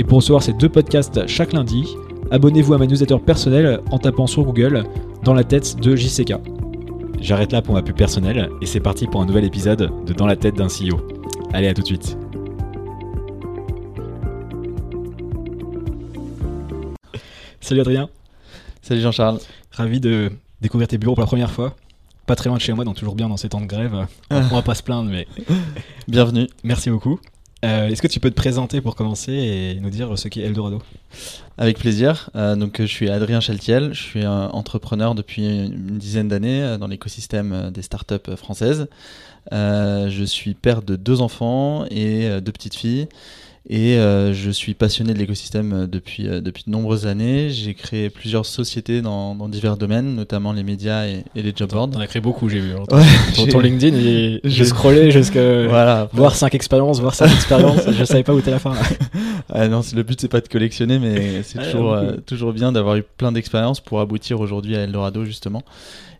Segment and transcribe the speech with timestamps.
[0.00, 1.96] Et pour recevoir ces deux podcasts chaque lundi,
[2.30, 4.84] abonnez-vous à ma newsletter personnelle en tapant sur Google
[5.24, 6.34] Dans la tête de JCK.
[7.20, 10.26] J'arrête là pour ma pub personnelle et c'est parti pour un nouvel épisode de Dans
[10.26, 11.00] la tête d'un CEO.
[11.52, 12.16] Allez, à tout de suite.
[17.60, 18.08] Salut Adrien.
[18.82, 19.40] Salut Jean-Charles.
[19.72, 20.30] Ravi de
[20.60, 21.74] découvrir tes bureaux pour la première fois
[22.26, 24.06] pas très loin de chez moi, donc toujours bien dans ces temps de grève.
[24.30, 25.26] On va pas se plaindre, mais.
[26.08, 26.46] Bienvenue.
[26.62, 27.18] Merci beaucoup.
[27.64, 30.80] Euh, est-ce que tu peux te présenter pour commencer et nous dire ce qu'est Eldorado?
[31.56, 32.30] Avec plaisir.
[32.36, 36.86] Euh, donc, je suis Adrien Chaltiel, je suis entrepreneur depuis une dizaine d'années euh, dans
[36.86, 38.86] l'écosystème des startups françaises.
[39.50, 43.08] je suis père de deux enfants et deux petites filles.
[43.70, 47.50] Et euh, je suis passionné de l'écosystème euh, depuis, euh, depuis de nombreuses années.
[47.50, 51.90] J'ai créé plusieurs sociétés dans, dans, divers domaines, notamment les médias et, les job boards.
[51.90, 52.72] T'en as créé beaucoup, j'ai vu.
[52.72, 53.02] Hein.
[53.34, 57.82] Sur ton LinkedIn, et j'ai scrollé jusqu'à voilà, voir 5 expériences, voir 5 expériences.
[57.90, 58.72] je savais pas où était la fin.
[59.52, 63.02] ah non, le but c'est pas de collectionner, mais c'est toujours, toujours bien d'avoir eu
[63.02, 65.62] plein d'expériences pour aboutir aujourd'hui à Eldorado justement.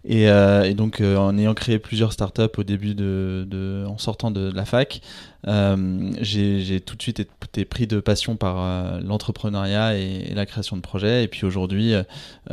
[0.04, 4.30] Et, euh, et, donc, euh, en ayant créé plusieurs startups au début de, en sortant
[4.30, 5.00] de, la fac,
[5.46, 10.82] euh, j'ai tout de suite été pris de passion par l'entrepreneuriat et, la création de
[10.82, 11.24] projets.
[11.24, 11.94] Et puis aujourd'hui,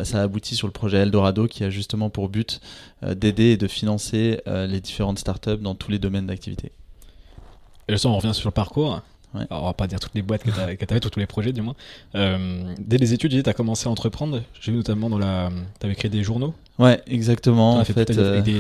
[0.04, 2.62] ça a abouti sur le projet Eldorado qui a justement pour but
[3.04, 6.72] d'aider et de financer les différentes startups dans tous les domaines d'activité.
[7.88, 9.02] Et le on revient sur le parcours.
[9.50, 11.62] Alors, on va pas dire toutes les boîtes que tu avais, tous les projets du
[11.62, 11.76] moins.
[12.16, 14.42] Euh, dès les études, tu as commencé à entreprendre.
[14.60, 15.50] J'ai vu notamment dans la.
[15.80, 16.54] Tu avais créé des journaux.
[16.78, 17.76] Ouais, exactement.
[17.76, 18.60] En fait, euh, des,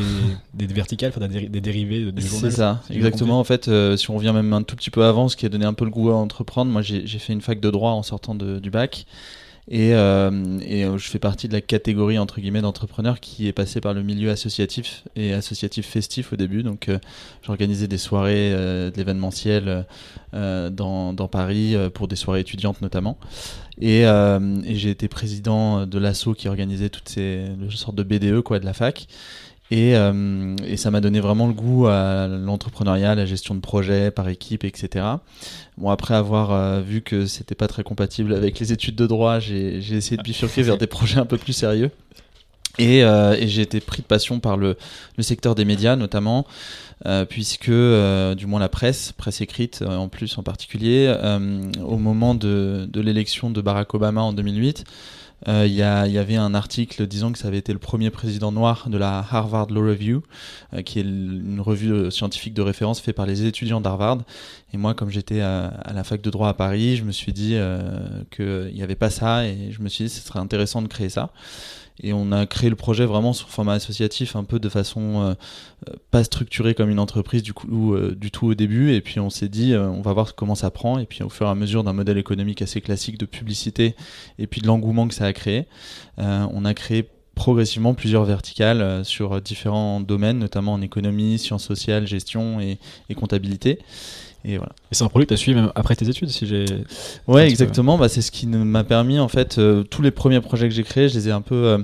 [0.53, 2.49] des, verticales, des, des, dérivés de journaux.
[2.49, 3.39] C'est ça, exactement.
[3.39, 5.49] En fait, euh, si on revient même un tout petit peu avant, ce qui a
[5.49, 8.03] donné un peu le goût à entreprendre, moi j'ai fait une fac de droit en
[8.03, 9.05] sortant de, du bac.
[9.67, 13.53] Et, euh, et, euh, je fais partie de la catégorie entre guillemets d'entrepreneurs qui est
[13.53, 16.61] passé par le milieu associatif et associatif festif au début.
[16.61, 16.99] Donc euh,
[17.41, 19.85] j'organisais des soirées de l'événementiel
[20.33, 23.17] dans, dans, Paris pour des soirées étudiantes notamment.
[23.81, 28.59] Et, et j'ai été président de l'asso qui organisait toutes ces sortes de BDE quoi
[28.59, 29.07] de la fac.
[29.71, 34.11] Et, euh, et, ça m'a donné vraiment le goût à l'entrepreneuriat, la gestion de projets
[34.11, 35.05] par équipe, etc.
[35.77, 39.39] Bon, après avoir euh, vu que c'était pas très compatible avec les études de droit,
[39.39, 41.89] j'ai essayé de bifurquer vers des projets un peu plus sérieux.
[42.77, 44.77] Et, euh, j'ai été pris de passion par le,
[45.19, 46.45] secteur des médias, notamment,
[47.29, 51.11] puisque, du moins la presse, presse écrite en plus en particulier,
[51.83, 54.83] au moment de l'élection de Barack Obama en 2008,
[55.47, 58.89] euh, il y, avait un article disant que ça avait été le premier président noir
[58.89, 60.23] de la Harvard Law Review,
[60.73, 64.19] euh, qui est une revue euh, scientifique de référence faite par les étudiants d'Harvard.
[64.73, 67.55] Et moi, comme j'étais à, la fac de droit à Paris, je me suis dit
[68.31, 70.87] qu'il n'y avait pas ça et je me suis dit que ce serait intéressant de
[70.87, 71.31] créer ça.
[72.03, 75.37] Et on a créé le projet vraiment sous format associatif, un peu de façon
[76.11, 78.91] pas structurée comme une entreprise du, coup, du tout au début.
[78.91, 80.99] Et puis on s'est dit, on va voir comment ça prend.
[80.99, 83.95] Et puis au fur et à mesure d'un modèle économique assez classique de publicité
[84.39, 85.67] et puis de l'engouement que ça a créé,
[86.17, 92.59] on a créé progressivement plusieurs verticales sur différents domaines, notamment en économie, sciences sociales, gestion
[92.59, 92.79] et,
[93.09, 93.79] et comptabilité.
[94.47, 94.73] Et voilà.
[94.91, 96.65] Et c'est un projet que tu as suivi même après tes études, si j'ai.
[97.27, 97.97] Ouais, exactement.
[97.97, 100.83] Bah, c'est ce qui m'a permis, en fait, euh, tous les premiers projets que j'ai
[100.83, 101.79] créés, je les ai un peu euh,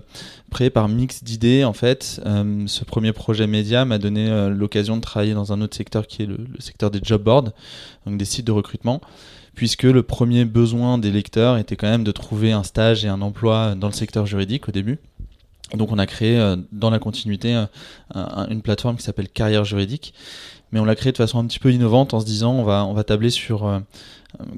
[0.52, 2.22] créés par mix d'idées, en fait.
[2.28, 6.22] Euh, ce premier projet média m'a donné l'occasion de travailler dans un autre secteur qui
[6.22, 7.52] est le, secteur des job boards,
[8.06, 9.02] donc des sites de recrutement
[9.56, 13.22] puisque le premier besoin des lecteurs était quand même de trouver un stage et un
[13.22, 15.00] emploi dans le secteur juridique au début.
[15.74, 17.66] Donc on a créé dans la continuité
[18.14, 20.14] une plateforme qui s'appelle Carrière Juridique
[20.72, 22.85] mais on l'a créé de façon un petit peu innovante en se disant on va,
[22.85, 23.79] on va tabler sur euh,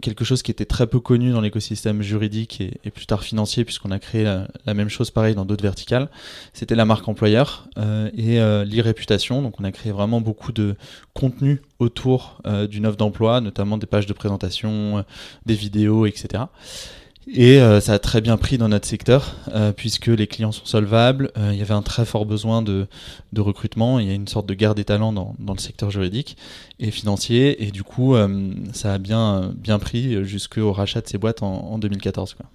[0.02, 3.92] quelque chose qui était très peu connu dans l'écosystème juridique et, plus tard financier, puisqu'on
[3.92, 6.10] a créé la, même chose pareil dans d'autres verticales.
[6.54, 9.42] C'était la marque employeur euh, et euh, l'e-réputation.
[9.42, 10.76] Donc on a créé vraiment beaucoup de
[11.14, 15.04] contenu autour d'une offre d'emploi, notamment des pages de présentation,
[15.46, 16.44] des vidéos, etc.
[17.28, 20.66] Et euh, ça a très bien pris dans notre secteur, euh, puisque les clients sont
[20.66, 22.88] solvables, euh, il y avait un très fort besoin de,
[23.38, 26.38] recrutement, il y a une sorte de guerre des talents dans, le secteur juridique
[26.80, 28.16] et financier, et du coup,
[28.74, 32.34] ça a bien, bien pris jusqu'au rachat de ces boîtes en, en 2014.
[32.34, 32.46] Quoi.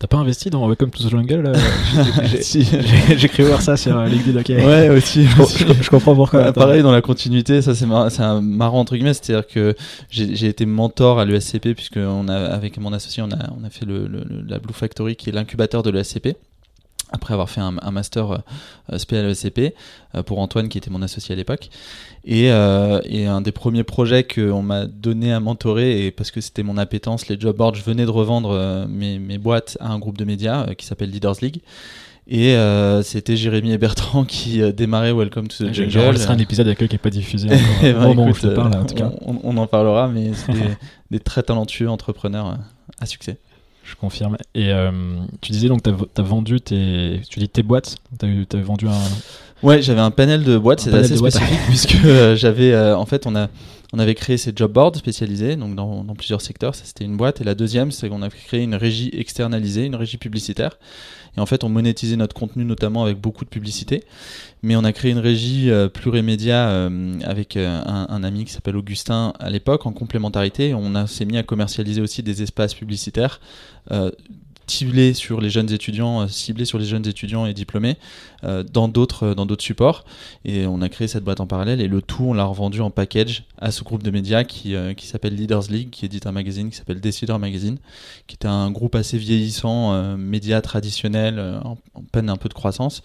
[0.00, 1.52] T'as pas investi dans Welcome to the Jungle là
[3.16, 4.48] J'ai- cru voir ça sur euh, LinkedIn, ok.
[4.48, 5.26] Ouais, aussi.
[5.26, 5.64] Je, aussi.
[5.66, 6.40] je- je comprends pourquoi.
[6.44, 9.74] Ouais, pareil dans la continuité, ça c'est mar- c'est un marrant entre guillemets, c'est-à-dire que
[10.10, 13.70] j'ai été mentor à l'ESCP puisque on a avec mon associé on a on a
[13.70, 16.36] fait le, le- le- la Blue Factory qui est l'incubateur de l'ESCP.
[17.10, 18.42] Après avoir fait un, un master
[18.92, 19.74] euh, l'ESCP
[20.14, 21.70] euh, pour Antoine qui était mon associé à l'époque
[22.24, 26.40] et, euh, et un des premiers projets qu'on m'a donné à mentorer et parce que
[26.40, 29.98] c'était mon appétence les job boards je venais de revendre mes, mes boîtes à un
[29.98, 31.62] groupe de médias qui s'appelle Leaders League
[32.30, 36.38] et euh, c'était Jérémy et Bertrand qui euh, démarraient Welcome to the Jungle enregistré un
[36.38, 37.64] épiside avec eux qui n'est pas diffusé encore.
[37.82, 39.10] eh ben, écoute, je te parle, en tout cas.
[39.22, 40.60] on, on en parlera, mais c'est des,
[41.10, 42.58] des très talentueux entrepreneurs
[43.00, 43.38] à succès.
[43.88, 44.36] Je confirme.
[44.54, 44.90] Et euh,
[45.40, 48.92] tu disais donc, tu as, vendu tes, tu dis tes boîtes, tu as, vendu un.
[49.62, 53.26] Ouais, j'avais un panel de boîtes, panel assez spécifique puisque euh, j'avais, euh, en fait,
[53.26, 53.48] on a,
[53.92, 56.74] on avait créé ces job boards spécialisés, donc dans, plusieurs secteurs.
[56.74, 57.40] Ça, c'était une boîte.
[57.40, 60.78] Et la deuxième, c'est qu'on a créé une régie externalisée, une régie publicitaire.
[61.36, 64.04] Et en fait, on monétisait notre contenu notamment avec beaucoup de publicité.
[64.62, 68.52] Mais on a créé une régie euh, plurimédia euh, avec euh, un, un ami qui
[68.52, 70.74] s'appelle Augustin à l'époque en complémentarité.
[70.74, 73.40] On s'est mis à commercialiser aussi des espaces publicitaires
[74.70, 77.96] ciblés sur les jeunes étudiants, euh, ciblés sur les jeunes étudiants et diplômés
[78.44, 80.04] euh, dans d'autres euh, dans d'autres supports.
[80.44, 82.90] Et on a créé cette boîte en parallèle et le tout, on l'a revendu en
[82.90, 86.70] package à ce groupe de médias qui, qui s'appelle Leaders League, qui édite un magazine
[86.70, 87.78] qui s'appelle Decider Magazine,
[88.26, 91.76] qui était un groupe assez vieillissant, médias traditionnels, euh, en,
[92.12, 93.02] peine un peu de croissance.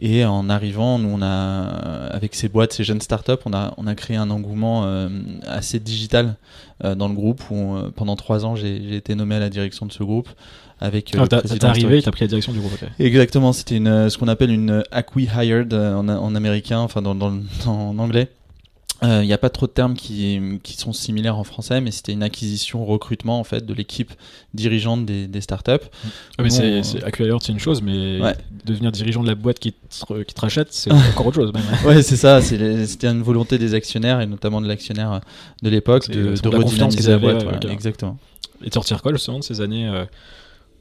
[0.00, 1.62] Et en arrivant, nous, on a,
[2.10, 4.84] avec ces boîtes, ces jeunes startups, on a, on a créé un engouement
[5.46, 6.36] assez digital
[6.82, 10.02] dans le groupe où pendant trois ans, j'ai été nommé à la direction de ce
[10.02, 10.28] groupe.
[10.84, 12.72] Avec, euh, Ah, T'es arrivé et t'as pris la direction du groupe.
[12.98, 17.16] Exactement, c'était une, euh, ce qu'on appelle une euh, en, en américain, enfin dans,
[17.66, 18.28] en anglais.
[19.02, 21.90] Euh, Il n'y a pas trop de termes qui, qui sont similaires en français, mais
[21.90, 24.12] c'était une acquisition, recrutement en fait de l'équipe
[24.54, 25.72] dirigeante des, des startups.
[25.72, 28.34] Ouais, mais c'est, euh, c'est une chose, mais Ouais.
[28.64, 31.52] devenir dirigeant de la boîte qui te, qui te rachète, c'est encore autre chose.
[31.52, 31.62] Même.
[31.86, 32.40] Ouais, c'est ça.
[32.40, 35.18] C'était une volonté des actionnaires et notamment de l'actionnaire euh,
[35.62, 37.42] de l'époque de, de la confiance redynamiser la boîte.
[37.42, 37.72] voilà.
[37.72, 38.16] Exactement.
[38.64, 40.04] Et tu retires quoi justement de ces années euh,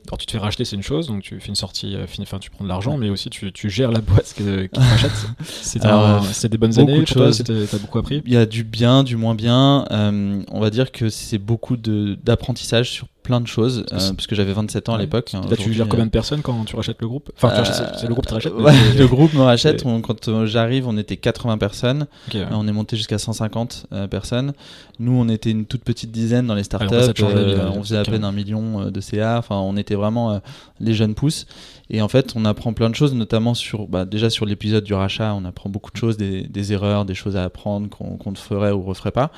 [0.07, 2.21] Alors tu te fais racheter, c'est une chose, donc tu fais une sortie, euh, fin,
[2.23, 4.79] enfin tu prends de l'argent, mais aussi tu, tu gères la boîte que- qui te
[4.79, 5.11] rachète.
[5.45, 7.31] C'était, euh, des bonnes années de pour toi,
[7.71, 8.21] t'as beaucoup appris.
[8.25, 9.85] Il y a du bien, du moins bien.
[9.91, 14.35] Euh, on va dire que c'est beaucoup d'apprentissage sur plein de choses, euh, parce que
[14.35, 15.31] j'avais 27 ans à l'époque.
[15.33, 17.31] Là tu gères combien euh, de personnes quand tu rachètes le groupe?
[17.35, 17.63] Enfin euh,
[17.97, 18.53] c'est, le groupe qui te rachète.
[18.57, 19.83] ouais, le groupe me rachète.
[19.85, 22.07] On- quand euh, j'arrive, on était 80 personnes.
[22.33, 22.41] Ouais.
[22.41, 24.53] Euh, On est monté jusqu'à 150 euh, personnes.
[24.99, 26.93] Nous, on était une toute petite dizaine dans les startups.
[26.93, 29.37] Euh, on faisait à peine un million euh, de CA.
[29.39, 30.39] Enfin, on était vraiment euh,
[30.79, 31.47] les jeunes pousses.
[31.89, 34.93] Et en fait, on apprend plein de choses, notamment sur, bah, déjà sur l'épisode du
[34.93, 38.71] rachat, on apprend beaucoup de choses, des, erreurs, des choses à apprendre qu'on ne ferait
[38.71, 39.31] ou referait pas.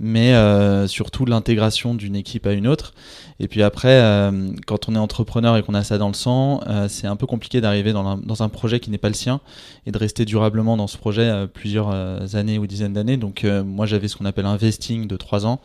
[0.00, 2.94] Mais euh, surtout l'intégration d'une équipe à une autre.
[3.38, 6.60] Et puis après, euh, quand on est entrepreneur et qu'on a ça dans le sang,
[6.66, 9.40] euh, c'est un peu compliqué d'arriver dans, dans un projet qui n'est pas le sien
[9.86, 11.90] et de rester durablement dans ce projet plusieurs
[12.34, 13.16] années ou dizaines d'années.
[13.16, 15.60] Donc moi j'avais ce qu'on appelle un vesting de trois ans.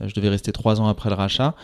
[0.00, 1.54] Je devais rester trois ans après le rachat,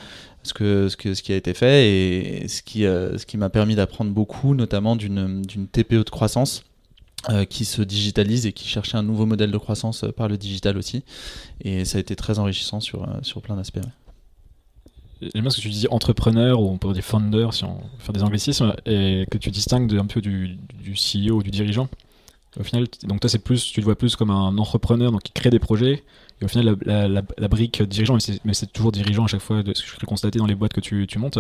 [0.49, 4.55] ce, que, ce, qui a été fait et ce qui, euh, m'a permis d'apprendre beaucoup,
[4.55, 5.43] notamment d'une
[5.73, 6.65] TPE de croissance.
[7.31, 10.39] euh, qui se digitalise et qui cherchait un nouveau modèle de croissance euh, par le
[10.39, 11.03] digital aussi.
[11.61, 13.03] Et ça a été très enrichissant sur,
[13.43, 13.81] plein d'aspects.
[15.21, 18.13] J'aime bien ce que tu dis entrepreneur ou on peut dire founder si on faire
[18.13, 21.89] des anglicismes et que tu distingues un peu du, du CEO ou du dirigeant.
[22.59, 25.33] Au final, donc toi c'est plus, tu le vois plus comme un entrepreneur donc qui
[25.33, 26.05] crée des projets
[26.41, 29.83] et au final la, brique dirigeant, mais c'est, toujours dirigeant à chaque fois de ce
[29.83, 31.39] que je peux constater dans les boîtes que tu montes,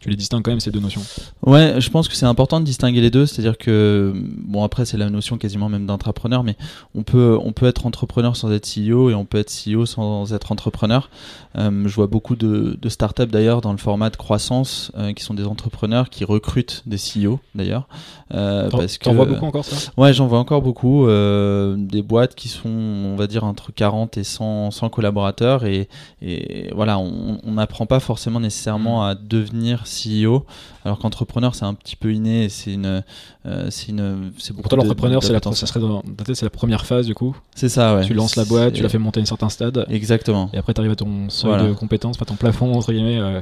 [0.00, 1.02] tu les distingues quand même ces deux notions.
[1.44, 3.26] Ouais, je pense que c'est important de distinguer les deux.
[3.26, 6.56] C'est-à-dire que, bon, après, c'est la notion quasiment même d'entrepreneur, mais
[6.94, 10.32] on peut, on peut être entrepreneur sans être CEO et on peut être CEO sans
[10.32, 11.10] être entrepreneur.
[11.56, 15.24] Euh, je vois beaucoup de, de startups d'ailleurs dans le format de croissance euh, qui
[15.24, 17.88] sont des entrepreneurs qui recrutent des CEO d'ailleurs.
[18.34, 19.90] Euh, T'en, parce que t'en vois beaucoup encore ça?
[19.96, 21.06] Ouais, j'en vois encore beaucoup.
[21.08, 25.64] euh, des boîtes qui sont, on va dire, entre 40 et 100, 100 collaborateurs.
[25.64, 25.88] Et,
[26.22, 30.44] et voilà, on on n'apprend pas forcément nécessairement à devenir CEO.
[30.84, 32.48] Alors qu'entrepreneur, c'est un petit peu inné.
[32.48, 33.02] C'est une,
[33.46, 36.02] euh, c'est une, c'est beaucoup l'entrepreneur c'est la, ça serait dans
[36.32, 37.36] c'est la première phase du coup.
[37.54, 38.04] C'est ça, ouais.
[38.04, 39.86] Tu lances la boîte, tu la fais monter à un certain stade.
[39.88, 40.50] Exactement.
[40.52, 41.68] Et après, tu arrives à ton seuil Voilà.
[41.68, 43.18] de compétence, pas ton plafond, entre guillemets.
[43.18, 43.40] euh,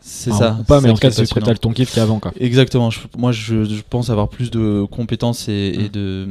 [0.00, 0.56] C'est enfin, ça.
[0.60, 2.32] Ou pas, mais en tout cas, c'est t'as ton kiff qui avant, quoi.
[2.38, 2.90] Exactement.
[2.90, 5.88] Je- moi, je, je pense avoir plus de compétences et, et Mm.
[5.88, 6.26] de,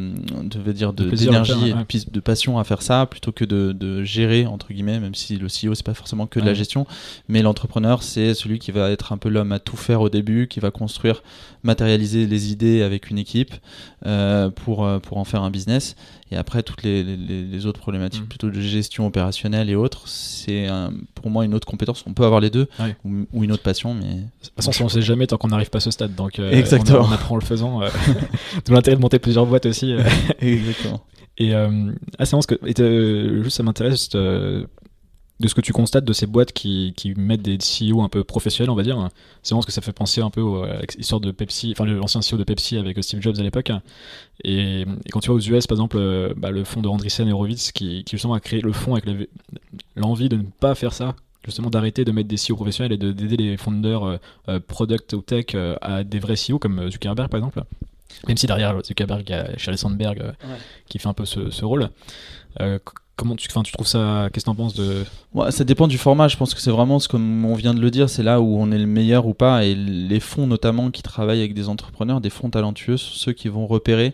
[0.64, 1.86] de, dire, De de, d'énergie et de, ouais.
[1.86, 5.00] pis- de passion à faire ça plutôt que de, gérer entre guillemets.
[5.00, 6.86] Même si le CEO c'est pas forcément que de la gestion,
[7.28, 10.48] mais l'entrepreneur c'est celui qui va être un peu l'homme à tout faire au début,
[10.48, 11.24] qui va construire,
[11.64, 13.54] matérialiser les idées avec une équipe
[14.06, 15.96] euh, pour euh, pour en faire un business.
[16.32, 18.28] Et après toutes les, les, les autres problématiques Mm.
[18.28, 22.04] plutôt de gestion opérationnelle et autres, c'est un- pour moi une autre compétence.
[22.08, 22.96] On peut avoir les deux Ouais.
[23.06, 23.94] ou, ou une autre passion.
[23.94, 26.16] Mais De toute façon, on ne sait jamais tant qu'on n'arrive pas à ce stade.
[26.16, 27.02] Donc, euh, Exactement.
[27.02, 27.82] On, on apprend en le faisant.
[27.84, 27.90] euh,
[28.66, 29.94] D'où l'intérêt de monter plusieurs boîtes aussi.
[29.94, 30.02] euh.
[30.40, 31.02] exactement.
[31.38, 32.56] Et euh, ah, c'est vraiment ce que.
[32.66, 34.66] et, euh, juste, ça m'intéresse euh,
[35.40, 38.24] de ce que tu constates de ces boîtes qui, qui mettent des CEO un peu
[38.24, 39.10] professionnels, on va dire.
[39.44, 42.22] C'est vraiment ce que ça fait penser un peu à l'histoire de Pepsi, enfin l'ancien
[42.22, 43.72] CEO de Pepsi avec Steve Jobs à l'époque.
[44.44, 47.30] Et, et quand tu vois aux US, par exemple, euh, bah, le fonds de Andreessen
[47.32, 49.06] Horowitz qui, qui justement a créé le fonds avec
[49.96, 51.16] l'envie de ne pas faire ça.
[51.44, 54.18] Justement, d'arrêter de mettre des CEO professionnels et de- d'aider les fondeurs euh,
[54.50, 57.64] euh, product ou tech euh, à des vrais CEO comme Zuckerberg par exemple.
[58.28, 60.32] Même si derrière Zuckerberg, il y a Sheryl Sandberg euh,
[60.88, 61.90] qui fait un peu ce, ce rôle.
[63.16, 65.06] Comment tu, tu trouves ça Qu'est-ce que t'en penses de
[65.50, 66.28] ça dépend du format.
[66.28, 68.58] Je pense que c'est vraiment ce comme on vient de le dire, c'est là où
[68.58, 69.64] on est le meilleur ou pas.
[69.66, 73.48] Et les fonds notamment qui travaillent avec des entrepreneurs, des fonds talentueux, sont ceux qui
[73.48, 74.14] vont repérer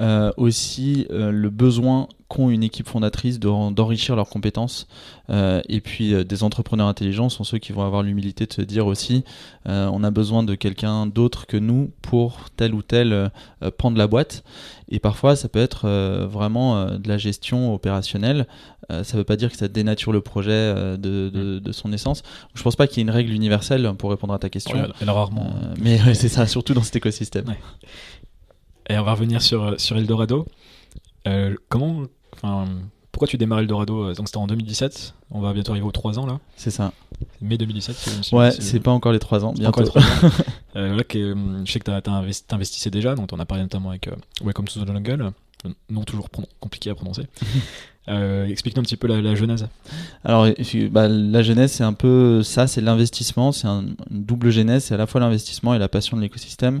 [0.00, 4.86] euh, aussi euh, le besoin qu'ont une équipe fondatrice de- d'enrichir leurs compétences.
[5.28, 8.86] Euh, et puis des entrepreneurs intelligents sont ceux qui vont avoir l'humilité de se dire
[8.86, 9.22] aussi,
[9.66, 13.30] on a besoin de quelqu'un d'autre que nous pour tel ou tel
[13.76, 14.44] pan de la boîte.
[14.88, 15.86] Et parfois, ça peut être
[16.26, 18.46] vraiment de la gestion opérationnelle.
[18.90, 20.96] Ça ne veut pas dire que ça dénature le projet de,
[21.28, 22.22] de- de son essence.
[22.54, 24.78] Je pense pas qu'il y ait une règle universelle pour répondre à ta question.
[24.80, 25.52] Ouais, Elle a rarement.
[25.62, 27.46] Euh, mais ouais, c'est ça, surtout dans cet écosystème.
[27.48, 27.58] Ouais.
[28.88, 30.46] Et on va revenir sur, sur Eldorado.
[31.26, 32.02] Euh, comment.
[32.34, 32.66] Enfin,
[33.12, 35.14] pourquoi tu démarres Eldorado euh, Donc c'était en 2017.
[35.30, 36.40] On va bientôt arriver aux 3 ans là.
[36.56, 36.92] C'est ça.
[37.40, 37.96] Mai 2017.
[37.96, 39.54] si je me souviens, Ouais, c'est pas encore les 3 ans.
[39.56, 39.98] c'est encore Bientôt.
[39.98, 40.32] les 3 ans.
[40.74, 41.90] Euh, là, que, euh, je sais que
[42.30, 44.12] tu t'investissais déjà, donc on a parlé notamment avec euh,
[44.42, 45.30] Welcome to the Jungle,
[45.66, 47.24] euh, nom toujours compliqué à prononcer.
[48.08, 49.68] Euh, Explique-nous un petit peu la, la genèse.
[50.24, 50.48] Alors,
[50.90, 54.94] bah, la genèse, c'est un peu ça, c'est l'investissement, c'est un- une double genèse, c'est
[54.94, 56.80] à la fois l'investissement et la passion de l'écosystème.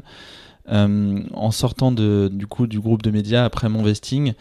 [0.70, 4.34] Euh, en sortant du coup du groupe de médias après mon vesting,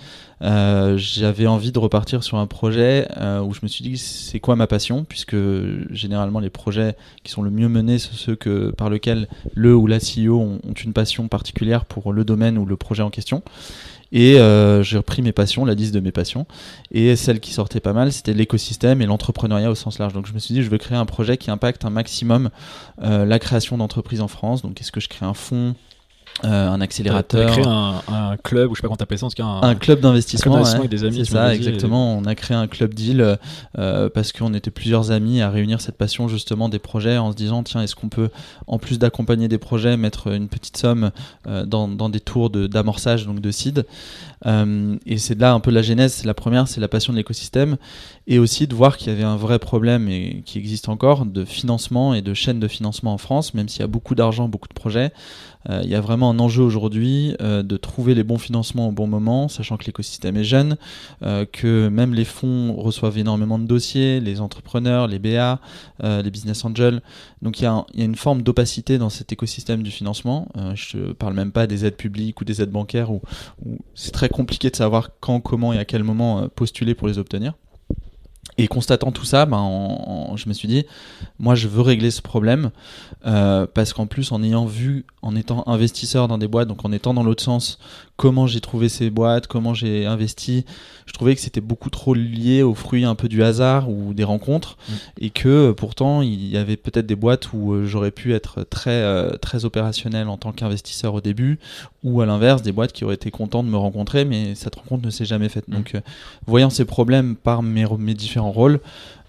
[0.44, 4.40] euh, j'avais envie de repartir sur un projet euh, où je me suis dit c'est
[4.40, 5.36] quoi ma passion, puisque
[5.90, 8.38] généralement les projets qui sont le mieux menés sont ceux
[8.78, 12.76] par lesquels le ou la CEO ont, une passion particulière pour le domaine ou le
[12.76, 13.44] projet en question.
[14.14, 14.34] Et
[14.82, 16.46] j'ai repris mes passions, la liste de mes passions.
[16.92, 20.14] Et celle qui sortait pas mal, c'était l'écosystème et l'entrepreneuriat au sens large.
[20.14, 22.50] Donc je me suis dit, je veux créer un projet qui impacte un maximum
[23.00, 24.64] la création d'entreprises en France.
[24.64, 25.76] Donc est-ce que je crée un fonds,
[26.44, 29.30] euh, un accélérateur créé un, un club, ou je sais pas comment t'appelles ça, en
[29.30, 30.80] tout cas un, un club d'investissement, un club d'investissement ouais.
[30.80, 32.18] avec des amis, C'est ça, exactement.
[32.18, 33.38] On a créé un club deal
[33.78, 37.36] euh, parce qu'on était plusieurs amis à réunir cette passion justement des projets en se
[37.36, 38.30] disant tiens, est-ce qu'on peut,
[38.68, 41.12] en plus d'accompagner des projets, mettre une petite somme
[41.48, 43.86] euh, dans, dans des tours de- d'amorçage, donc de seed.
[44.48, 46.14] Euh, et c'est là un peu la genèse.
[46.14, 47.78] C'est la première, c'est la passion de l'écosystème
[48.28, 51.46] et aussi de voir qu'il y avait un vrai problème et qui existe encore de
[51.46, 54.68] financement et de chaîne de financement en France, même s'il y a beaucoup d'argent, beaucoup
[54.70, 55.12] de projets.
[55.70, 58.92] Euh, il y a vraiment un enjeu aujourd'hui euh, de trouver les bons financements au
[58.92, 60.78] bon moment, sachant que l'écosystème est jeune,
[61.24, 65.60] euh, que même les fonds reçoivent énormément de dossiers, les entrepreneurs, les BA,
[66.04, 67.02] les business angels.
[67.42, 70.48] Donc il y a, une forme d'opacité dans cet écosystème du financement.
[70.76, 73.22] Je ne parle même pas des aides publiques ou des aides bancaires où,
[73.94, 77.54] c'est très compliqué de savoir quand, comment et à quel moment postuler pour les obtenir.
[78.58, 80.86] Et constatant tout ça, ben, en- en- je me suis dit,
[81.40, 82.72] moi je veux régler ce problème
[83.26, 86.92] euh, parce qu'en plus en ayant vu, en étant investisseur dans des boîtes, donc en
[86.92, 87.80] étant dans l'autre sens,
[88.22, 90.64] comment j'ai trouvé ces boîtes, comment j'ai investi,
[91.08, 94.24] je trouvais que c'était beaucoup trop lié aux fruits un peu du hasard ou des
[94.24, 94.94] rencontres Mm.
[95.20, 98.64] et que euh, pourtant il y avait peut-être des boîtes où euh, j'aurais pu être
[98.64, 101.60] très euh, très opérationnel en tant qu'investisseur au début
[102.04, 105.06] ou à l'inverse des boîtes qui auraient été contents de me rencontrer mais cette rencontre
[105.06, 105.68] ne s'est jamais faite.
[105.68, 105.74] Mm.
[105.74, 105.98] Donc
[106.48, 108.80] voyant ces problèmes par mes, mes différents rôles,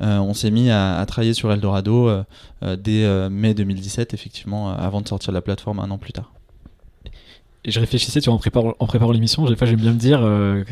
[0.00, 2.24] euh, on s'est mis à, à travailler sur Eldorado euh,
[2.62, 6.32] euh, dès mai 2017 effectivement avant de sortir la plateforme un an plus tard.
[7.64, 10.20] Et je réfléchissais, tu vois, en préparant, préparant l'émission, des fois j'aime bien me dire
[10.22, 10.64] euh,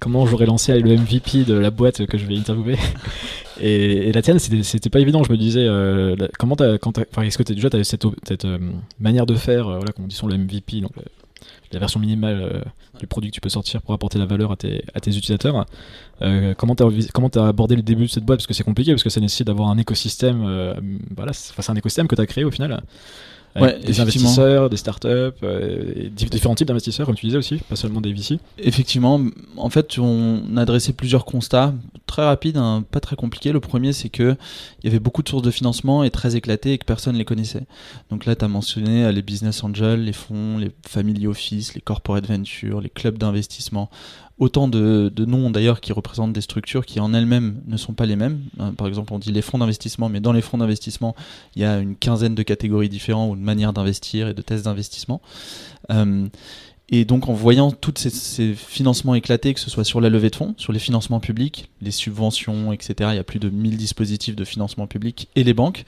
[0.00, 2.76] comment j'aurais lancé le MVP de la boîte que je vais interviewer.
[3.60, 5.22] et, la tienne, c'était pas évident.
[5.22, 8.58] Je me disais, euh, comment est-ce que t'as- déjà tu as cette, cette euh,
[8.98, 10.90] manière de faire, voilà, comme disons le MVP, donc
[11.72, 12.64] la version minimale
[13.00, 15.66] du produit que tu peux sortir pour apporter la valeur à tes, utilisateurs.
[16.56, 16.74] Comment
[17.12, 18.38] comment t'as abordé le début de cette boîte?
[18.38, 20.44] Parce que c'est compliqué, parce que ça nécessite d'avoir un écosystème.
[21.16, 22.82] voilà, c'est un écosystème que tu as créé au final.
[23.56, 25.08] Ouais, des investisseurs, des startups,
[25.44, 28.40] euh, différents types d'investisseurs, comme tu disais aussi, pas seulement des VC.
[28.58, 29.20] Effectivement,
[29.56, 31.72] en fait, on a dressé plusieurs constats
[32.06, 33.52] très rapides, hein, pas très compliqués.
[33.52, 34.36] Le premier, c'est que
[34.82, 37.24] il y avait beaucoup de sources de financement et très éclatées et que personne les
[37.24, 37.66] connaissait.
[38.10, 41.80] Donc là, tu as mentionné euh, les business angels, les fonds, les family office, les
[41.80, 43.88] corporate ventures, les clubs d'investissement.
[44.38, 48.16] Autant de, noms d'ailleurs qui représentent des structures qui en elles-mêmes ne sont pas les
[48.16, 48.40] mêmes.
[48.58, 51.14] Hein, Par exemple, on dit les fonds d'investissement, mais dans les fonds d'investissement,
[51.54, 54.64] il y a une quinzaine de catégories différentes ou de manières d'investir et de tests
[54.64, 55.20] d'investissement.
[55.90, 56.26] Euh,
[56.90, 60.30] Et donc en voyant tous ces, ces, financements éclatés, que ce soit sur la levée
[60.30, 63.76] de fonds, sur les financements publics, les subventions, etc., il y a plus de 1000
[63.76, 65.84] dispositifs de financement public et les banques,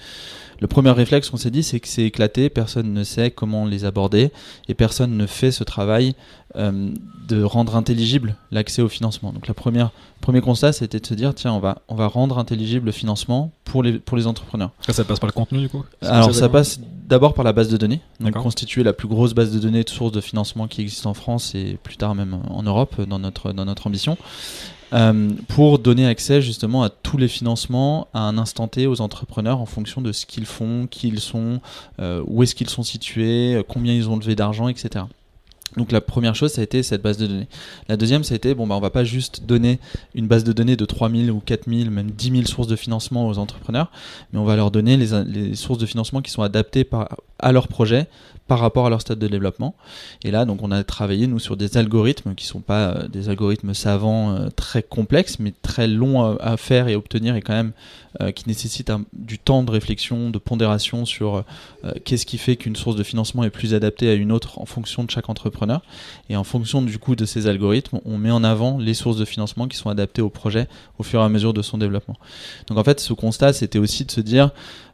[0.61, 3.85] le premier réflexe qu'on s'est dit, c'est que c'est éclaté, personne ne sait comment les
[3.85, 4.31] aborder
[4.69, 6.15] et personne ne fait ce travail
[6.57, 6.91] euh,
[7.29, 9.33] de rendre intelligible l'accès au financement.
[9.33, 12.87] Donc, le premier constat, c'était de se dire tiens, on va, on va rendre intelligible
[12.87, 14.71] le financement pour les, pour les entrepreneurs.
[14.81, 15.85] Ça, ça passe par le contenu, du coup?
[16.01, 19.53] Alors, ça, passe d'abord par la base de données, donc constituer la plus grosse base
[19.53, 22.63] de données de sources de financement qui existe en France et plus tard même en
[22.63, 24.17] Europe dans notre, dans notre ambition.
[24.93, 29.61] Euh, pour donner accès justement à tous les financements à un instant T aux entrepreneurs
[29.61, 31.61] en fonction de ce qu'ils font, qui ils sont,
[31.99, 35.07] euh, où est-ce qu'ils sont situés, combien ils ont levé d'argent, etc.
[35.77, 37.49] Donc la première chose, ça a été cette base de données.
[37.89, 39.79] La deuxième, ça a été, bon, bah, on va pas juste donner
[40.15, 43.39] une base de données de 3000 ou 4000, même 10 000 sources de financement aux
[43.39, 43.91] entrepreneurs,
[44.33, 46.89] mais on va leur donner les, sources de financement qui sont adaptées
[47.39, 48.07] à leur projet
[48.49, 49.75] par rapport à leur stade de développement.
[50.23, 53.29] Et là, donc, on a travaillé, nous, sur des algorithmes qui sont pas euh, des
[53.29, 57.73] algorithmes savants euh, très complexes, mais très longs à, faire et obtenir et quand même
[58.21, 61.45] euh, qui nécessitent du temps de réflexion, de pondération sur
[62.05, 65.05] qu'est-ce qui fait qu'une source de financement est plus adaptée à une autre en fonction
[65.05, 65.83] de chaque entrepreneur.
[66.29, 69.25] Et en fonction du coup de ces algorithmes, on met en avant les sources de
[69.25, 72.17] financement qui sont adaptées au projet au fur et à mesure de son développement.
[72.69, 74.51] Donc en fait, ce constat, c'était aussi de se dire,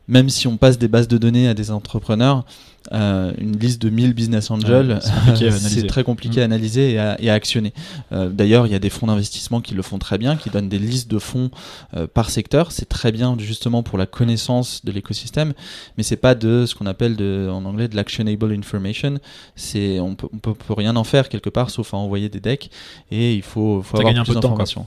[0.09, 2.45] même si on passe des bases de données à des entrepreneurs,
[2.91, 4.99] euh, une liste de 1000 business angels,
[5.37, 6.53] c'est très compliqué à mm.
[6.53, 7.73] analyser et à, et à actionner.
[8.11, 10.69] Euh, D'ailleurs, il y a des fonds d'investissement qui le font très bien, qui donnent
[10.69, 11.51] des listes de fonds
[11.95, 12.73] euh, par secteur.
[12.73, 15.53] C'est très bien justement pour la connaissance de l'écosystème,
[15.97, 19.19] mais c'est pas de ce qu'on appelle de, en anglais de l'actionable information.
[19.55, 22.71] C'est on peut, on peut, rien en faire quelque part sauf à envoyer des decks
[23.11, 24.87] et il faut, faut avoir plus d'informations.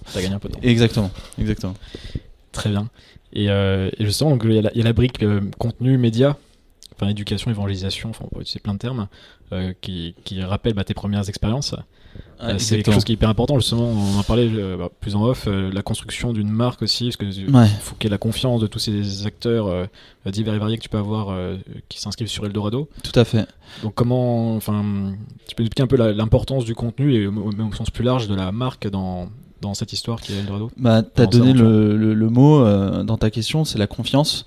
[0.62, 1.76] Exactement, exactement.
[2.52, 2.88] Très bien.
[3.36, 5.42] Et, euh, et justement, donc, il, y a la, il y a la brique euh,
[5.58, 6.38] contenu média
[6.96, 9.08] enfin éducation, évangélisation, enfin on peut utiliser plein de termes,
[9.51, 11.75] euh, qui, qui rappellent bah, tes premières expériences.
[12.42, 14.89] Euh, c'est quelque chose qui est hyper important, justement, on en a parlé euh, bah,
[15.01, 17.50] plus en off, la construction d'une marque aussi, parce qu'il
[17.82, 19.88] faut qu'il y ait la confiance de tous ces acteurs
[20.25, 21.38] divers et variés que tu peux avoir
[21.89, 22.89] qui s'inscrivent sur Eldorado.
[23.04, 23.48] Tout à fait.
[23.84, 25.13] Donc comment, enfin,
[25.48, 28.51] tu peux expliquer un peu l'importance du contenu et au, sens plus large de la
[28.51, 29.30] marque dans,
[29.62, 32.64] dans cette histoire qui est Eldorado bah, Tu as donné le, le, le, mot
[33.04, 34.46] dans ta question, c'est la confiance.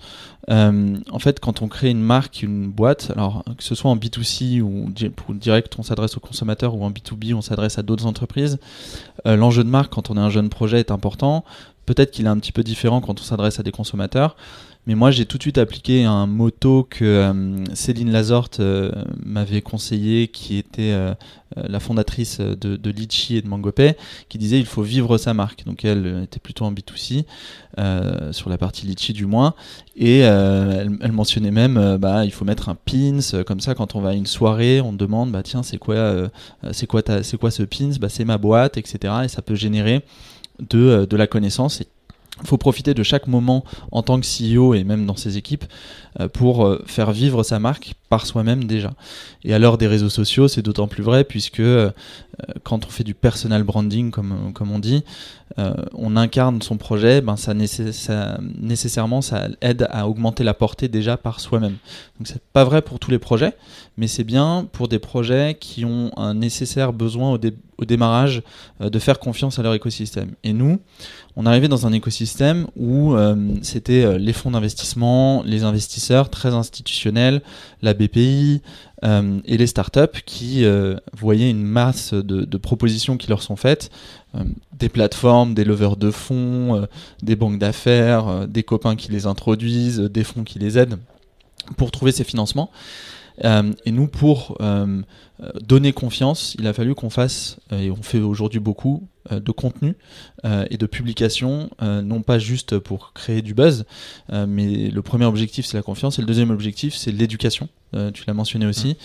[0.50, 3.96] Euh, en fait, quand on crée une marque, une boîte, alors que ce soit en
[3.96, 8.06] B2C ou pour direct, on s'adresse aux consommateurs ou en B2B, on s'adresse à d'autres
[8.06, 8.58] entreprises,
[9.26, 11.44] euh, l'enjeu de marque quand on est un jeune projet est important.
[11.86, 14.36] Peut-être qu'il est un petit peu différent quand on s'adresse à des consommateurs.
[14.88, 18.90] Mais moi, j'ai tout de suite appliqué un motto que euh, Céline Lazorte euh,
[19.22, 21.12] m'avait conseillé, qui était euh,
[21.56, 23.98] la fondatrice de, de, Litchi et de Mangopay,
[24.30, 25.66] qui disait il faut vivre sa marque.
[25.66, 27.26] Donc elle était plutôt en B2C,
[28.32, 29.54] sur la partie Litchi du moins.
[29.94, 34.10] Et elle, mentionnait même bah, il faut mettre un pins, comme ça quand on va
[34.10, 36.30] à une soirée, on demande bah, tiens, c'est quoi,
[36.88, 37.02] quoi,
[37.50, 37.90] ce pins?
[38.00, 39.14] Bah, C'est ma boîte, etc.
[39.24, 40.02] Et ça peut générer
[40.60, 41.82] de, la connaissance.
[42.44, 45.64] Faut profiter de chaque moment en tant que CEO et même dans ses équipes
[46.26, 48.92] pour euh, faire vivre sa marque par soi-même déjà.
[49.44, 51.90] Et à l'heure des réseaux sociaux, c'est d'autant plus vrai puisque euh,
[52.64, 55.04] quand on fait du personal branding, comme, comme on dit,
[55.94, 61.40] on incarne son projet, ben ça, nécessairement ça aide à augmenter la portée déjà par
[61.40, 61.78] soi-même.
[62.18, 63.54] Donc c'est pas vrai pour tous les projets,
[63.96, 68.42] mais c'est bien pour des projets qui ont un nécessaire besoin au, dé au démarrage
[68.80, 70.32] de faire confiance à leur écosystème.
[70.42, 70.80] Et nous,
[71.40, 76.54] on arrivait dans un écosystème où euh, c'était euh, les fonds d'investissement, les investisseurs très
[76.54, 77.42] institutionnels,
[77.82, 78.62] la BPI
[79.04, 83.90] euh, et les startups qui euh, voyaient une masse de, propositions qui leur sont faites,
[84.34, 86.86] euh, des plateformes, des leveurs de fonds,
[87.22, 90.98] des banques d'affaires, des copains qui les introduisent, des fonds qui les aident
[91.76, 92.70] pour trouver ces financements.
[93.42, 94.58] Et nous, pour
[95.60, 99.94] donner confiance, il a fallu qu'on fasse, et on fait aujourd'hui beaucoup, euh, de contenu
[100.44, 103.84] euh, et de publication, euh, non pas juste pour créer du buzz,
[104.30, 107.68] mais le premier objectif c'est la confiance et le deuxième objectif c'est l'éducation.
[108.12, 108.96] tu l'as mentionné aussi,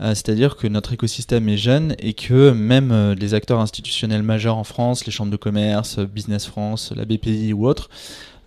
[0.00, 0.14] mmh.
[0.14, 5.04] c'est-à-dire que notre écosystème est jeune et que même les acteurs institutionnels majeurs en France,
[5.06, 7.88] les chambres de commerce, Business France, la BPI ou autres,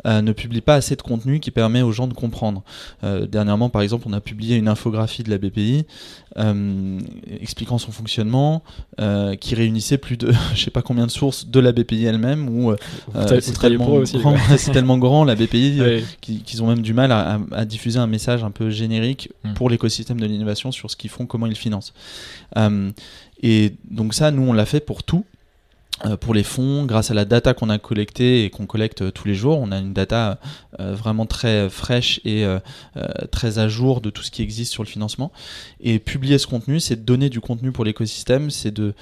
[0.06, 2.64] euh, ne publie pas assez de contenu qui permet aux gens de comprendre.
[3.04, 5.86] Euh, dernièrement, par exemple, on a publié une infographie de la BPI
[6.38, 7.00] euh,
[7.40, 8.64] expliquant son fonctionnement,
[9.40, 12.50] qui réunissait plus de je sais pas combien de sources de la BPI elle-même.
[12.50, 12.74] Où
[13.40, 18.00] c'est tellement, grand, tellement grand la BPI qu'ils ont même du mal à, à, diffuser
[18.00, 19.54] un message un peu générique hmm.
[19.54, 21.94] pour l'écosystème de l'innovation sur ce qu'ils font, comment ils financent.
[23.44, 25.26] et donc ça, nous, on l'a fait pour tout.
[26.06, 29.12] Euh, pour les fonds, grâce à la data qu'on a collectée et qu'on collecte euh,
[29.12, 30.40] tous les jours, on a une data
[30.80, 32.46] euh, vraiment très fraîche et
[33.32, 35.32] très à jour de tout ce qui existe sur le financement.
[35.80, 38.94] Et publier ce contenu, c'est donner du contenu pour l'écosystème, c'est de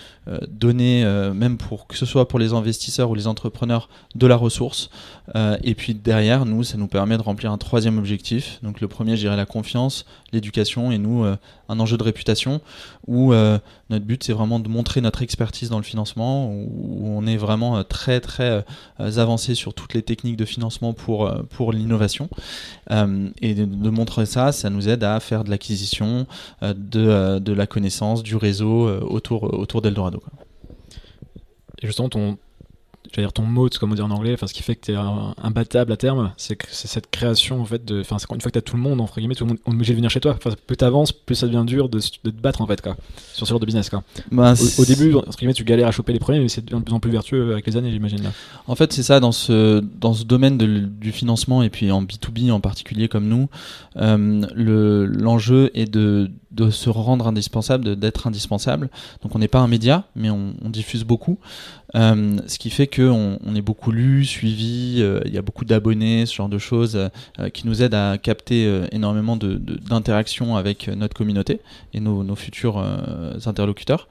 [0.47, 4.89] donner, même pour que ce soit pour les investisseurs ou les entrepreneurs, de la ressource.
[5.35, 8.59] et puis derrière, nous, ça nous permet de remplir un troisième objectif.
[8.63, 12.61] Donc le premier, je dirais la confiance, l'éducation et nous, un enjeu de réputation
[13.07, 17.77] où notre but, c'est vraiment de montrer notre expertise dans le financement, on est vraiment
[17.77, 18.63] euh, très très
[18.99, 22.29] euh, avancé sur toutes les techniques de financement pour, euh, pour l'innovation.
[22.89, 26.27] et de, montrer ça, ça nous aide à faire de l'acquisition,
[26.61, 30.21] de, de, la connaissance, du réseau autour, autour d'Eldorado.
[31.81, 32.37] Et justement, ton,
[33.15, 34.91] je dire ton mot, comme on dit en anglais, enfin ce qui fait que tu
[34.91, 34.95] es
[35.41, 38.61] imbattable à terme, c'est cette création en fait de, enfin une fois que tu as
[38.61, 40.35] tout le monde entre guillemets, tout le monde est obligé de venir chez toi.
[40.37, 42.95] Enfin, plus t'avances, plus ça devient dur de, de, te battre en fait quoi,
[43.33, 44.03] sur ce genre de business quoi.
[44.31, 46.93] Bah, au, début, entre guillemets, tu galères à choper les premiers, mais c'est de plus
[46.93, 48.31] en plus vertueux avec les années, j'imagine.
[48.67, 52.51] En fait, c'est ça dans ce dans ce domaine du financement et puis en B2B
[52.51, 53.49] en particulier comme nous,
[53.97, 58.89] euh, le l'enjeu est de de se rendre indispensable, d'être indispensable.
[59.21, 61.39] Donc on n'est pas un média, mais on, diffuse beaucoup.
[61.95, 65.65] Euh, ce qui fait qu'on on est beaucoup lu, suivi, euh, il y a beaucoup
[65.65, 71.15] d'abonnés, ce genre de choses euh, qui nous aident à capter énormément d'interactions avec notre
[71.15, 71.61] communauté
[71.93, 72.83] et nos, nos futurs
[73.45, 74.07] interlocuteurs.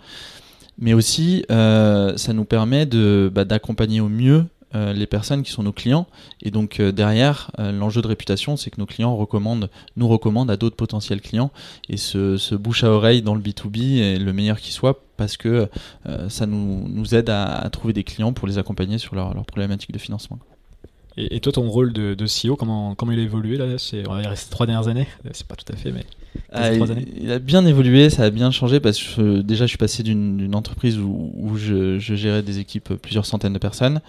[0.81, 5.73] Mais aussi, ça nous permet bah, d'accompagner au mieux euh, les personnes qui sont nos
[5.73, 6.07] clients.
[6.43, 10.51] Et donc euh, derrière, euh, l'enjeu de réputation, c'est que nos clients recommandent, nous recommandent
[10.51, 11.51] à d'autres potentiels clients.
[11.89, 15.69] Et ce, bouche à oreille dans le B2B est le meilleur qui soit parce que
[16.29, 19.91] ça nous, nous aide à, trouver des clients pour les accompagner sur leurs leur problématiques
[19.91, 20.39] de financement.
[21.17, 23.79] Et, toi, ton rôle de, de CEO, comment, comment il a évolué là?
[23.79, 25.09] C'est on va dire ces trois dernières années?
[25.33, 26.05] C'est pas tout à fait, mais
[26.53, 30.03] ah, il, a bien évolué, ça a bien changé parce que déjà je suis passé
[30.03, 34.01] d'une entreprise où, où je, je, gérais des équipes plusieurs centaines de personnes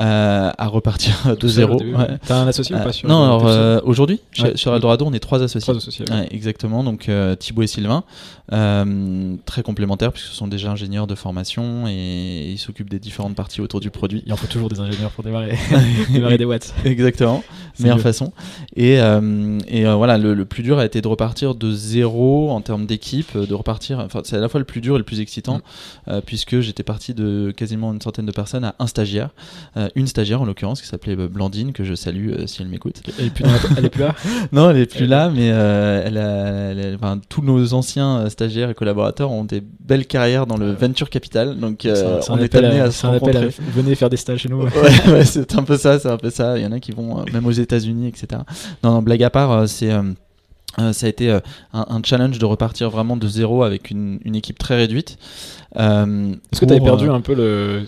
[0.00, 1.80] euh, à repartir de zéro.
[1.80, 2.18] Ouais.
[2.26, 4.20] T'as un associé ou pas sur Non, alors euh, aujourd'hui,
[4.56, 5.60] sur Eldorado, on est trois associés.
[5.60, 8.02] Trois associés exactement, donc euh, Thibaut et Sylvain,
[8.50, 13.60] très complémentaires puisque ce sont déjà ingénieurs de formation et ils s'occupent des différentes parties
[13.60, 14.24] autour du produit.
[14.26, 15.56] Il en faut toujours des ingénieurs pour démarrer,
[16.10, 16.74] démarrer des watts.
[16.84, 17.44] Exactement,
[17.78, 18.32] meilleure façon.
[18.74, 22.86] Et, et voilà, le, le, plus dur a été de repartir de zéro en termes
[22.86, 24.00] d'équipe, de repartir.
[24.00, 25.60] Enfin, c'est à la fois le plus dur et le plus excitant
[26.08, 26.20] mm.
[26.26, 29.30] puisque j'étais parti de quasiment une centaine de personnes à un stagiaire.
[29.84, 32.68] Euh, une stagiaire en l'occurrence qui s'appelait euh, Blandine, que je salue euh, si elle
[32.68, 33.02] m'écoute.
[33.18, 34.14] Elle, est plus là
[34.52, 39.44] Non, elle est plus là, mais elle a, tous nos anciens stagiaires et collaborateurs ont
[39.44, 41.86] des belles carrières dans le venture capital, donc
[42.28, 43.48] on est amené à, se rencontrer.
[43.74, 44.62] venez faire des stages chez nous.
[45.06, 46.58] ouais, c'est un peu ça, c'est un peu ça.
[46.58, 48.42] Il y en a qui vont même aux États-Unis, etc.
[48.82, 49.90] Non, non, blague à part, c'est
[50.76, 51.38] ça a été
[51.72, 55.18] un, challenge de repartir vraiment de zéro avec une, équipe très réduite.
[55.76, 57.86] Est-ce que tu avais perdu un peu le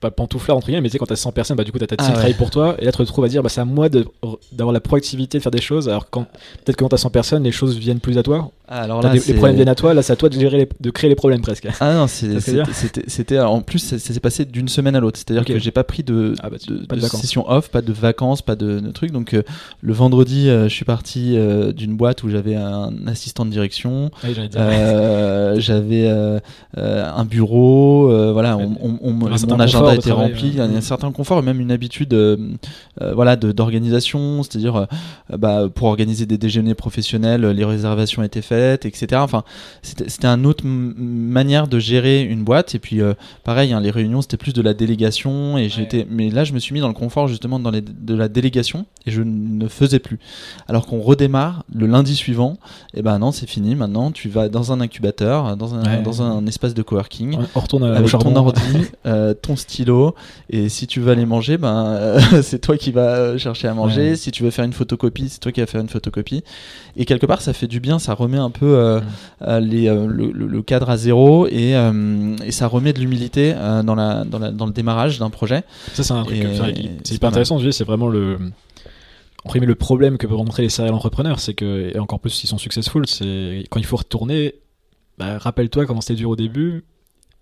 [0.00, 1.86] pas pantouflard entre guillemets mais tu sais quand t'as 100 personnes bah du coup t'as
[1.86, 3.64] ta team ah, pour toi et là tu te retrouves à dire bah c'est à
[3.64, 6.24] moi d'avoir la proactivité de faire des choses alors quand
[6.64, 9.14] peut-être que quand t'as 100 personnes les choses viennent plus à toi ah, alors là,
[9.14, 11.40] les problèmes viennent à toi là c'est à toi de gérer de créer les problèmes
[11.40, 11.68] presque.
[11.80, 15.18] Ah non c'était en plus ça, s'est passé d'une semaine à l'autre.
[15.18, 17.70] C'est à dire que j'ai pas pris de, ah, bah, de, pas de, session off
[17.70, 19.12] pas de vacances pas de, trucs.
[19.12, 19.42] Donc euh,
[19.80, 24.10] le vendredi euh, je suis parti euh, d'une boîte où j'avais un assistant de direction.
[25.58, 26.08] J'avais
[26.76, 30.48] un bureau voilà on, on, mon agenda a été rempli.
[30.48, 32.14] Il y a un certain confort et même une habitude
[33.00, 34.42] voilà, d'organisation.
[34.42, 34.86] C'est-à-dire,
[35.30, 39.20] bah, pour organiser des déjeuners professionnels, les réservations étaient faites, etc.
[39.22, 39.44] Enfin,
[39.82, 42.74] c'était une autre manière de gérer une boîte.
[42.74, 43.00] Et puis,
[43.44, 45.58] pareil, hein, les réunions, c'était plus de la délégation.
[45.58, 48.14] Et j'étais, mais là, je me suis mis dans le confort justement dans les, de
[48.14, 50.18] la délégation et je ne faisais plus.
[50.68, 52.58] Alors qu'on redémarre le lundi suivant,
[52.94, 53.74] et ben non, c'est fini.
[53.74, 57.84] Maintenant, tu vas dans un incubateur, dans un, dans un espace de coworking, on retourne
[57.84, 58.62] avec ton ordi,
[59.42, 59.88] ton style
[60.50, 64.16] et si tu veux aller manger, ben, euh, c'est toi qui vas chercher à manger.
[64.16, 66.42] Si tu veux faire une photocopie, c'est toi qui vas faire une photocopie.
[66.96, 69.00] Et quelque part, ça fait du bien, ça remet un peu euh,
[69.42, 71.72] euh, les, le, cadre à zéro et,
[72.44, 75.62] et ça remet de l'humilité dans, la, dans, la, dans le démarrage d'un projet.
[75.94, 76.44] Ça, c'est un truc
[77.04, 77.58] c'est hyper intéressant.
[77.70, 78.38] C'est vraiment le
[79.54, 82.58] le problème que peuvent rencontrer les serial entrepreneurs, c'est que, et encore plus s'ils sont
[82.58, 84.54] successful, c'est quand il faut retourner,
[85.16, 86.84] bah, rappelle-toi comment c'était dur au début,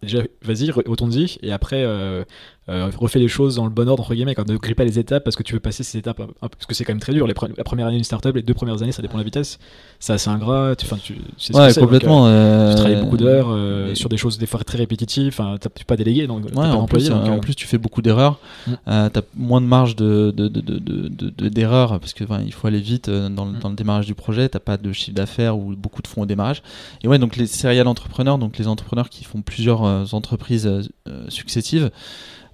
[0.02, 2.22] déjà vas-y retourne-y et après euh,
[2.68, 4.98] euh, refais les choses dans le bon ordre entre guillemets quand ne grille pas les
[4.98, 7.26] étapes parce que tu veux passer ces étapes parce que c'est quand même très dur.
[7.26, 9.58] Les la première année d'une startup les deux premières années ça dépend de la vitesse.
[9.98, 14.36] C'est assez ingrat tu, tu, ouais, complètement euh, tu travailles beaucoup d'heures sur des choses
[14.36, 17.66] des fois très répétitives enfin tu pas délégué donc ouais, en, plus, en plus tu
[17.66, 18.38] fais beaucoup d'erreurs.
[18.66, 18.72] Mm.
[18.84, 23.08] tu as moins de marge de d'erreurs de, de, parce que il faut aller vite
[23.08, 23.58] dans, mm.
[23.60, 24.48] dans, le démarrage du projet.
[24.48, 26.62] T'as pas de chiffre d'affaires ou beaucoup de fonds au démarrage.
[27.02, 30.70] Et ouais donc les serial entrepreneurs donc les entrepreneurs qui font plusieurs entreprises
[31.28, 31.90] successives.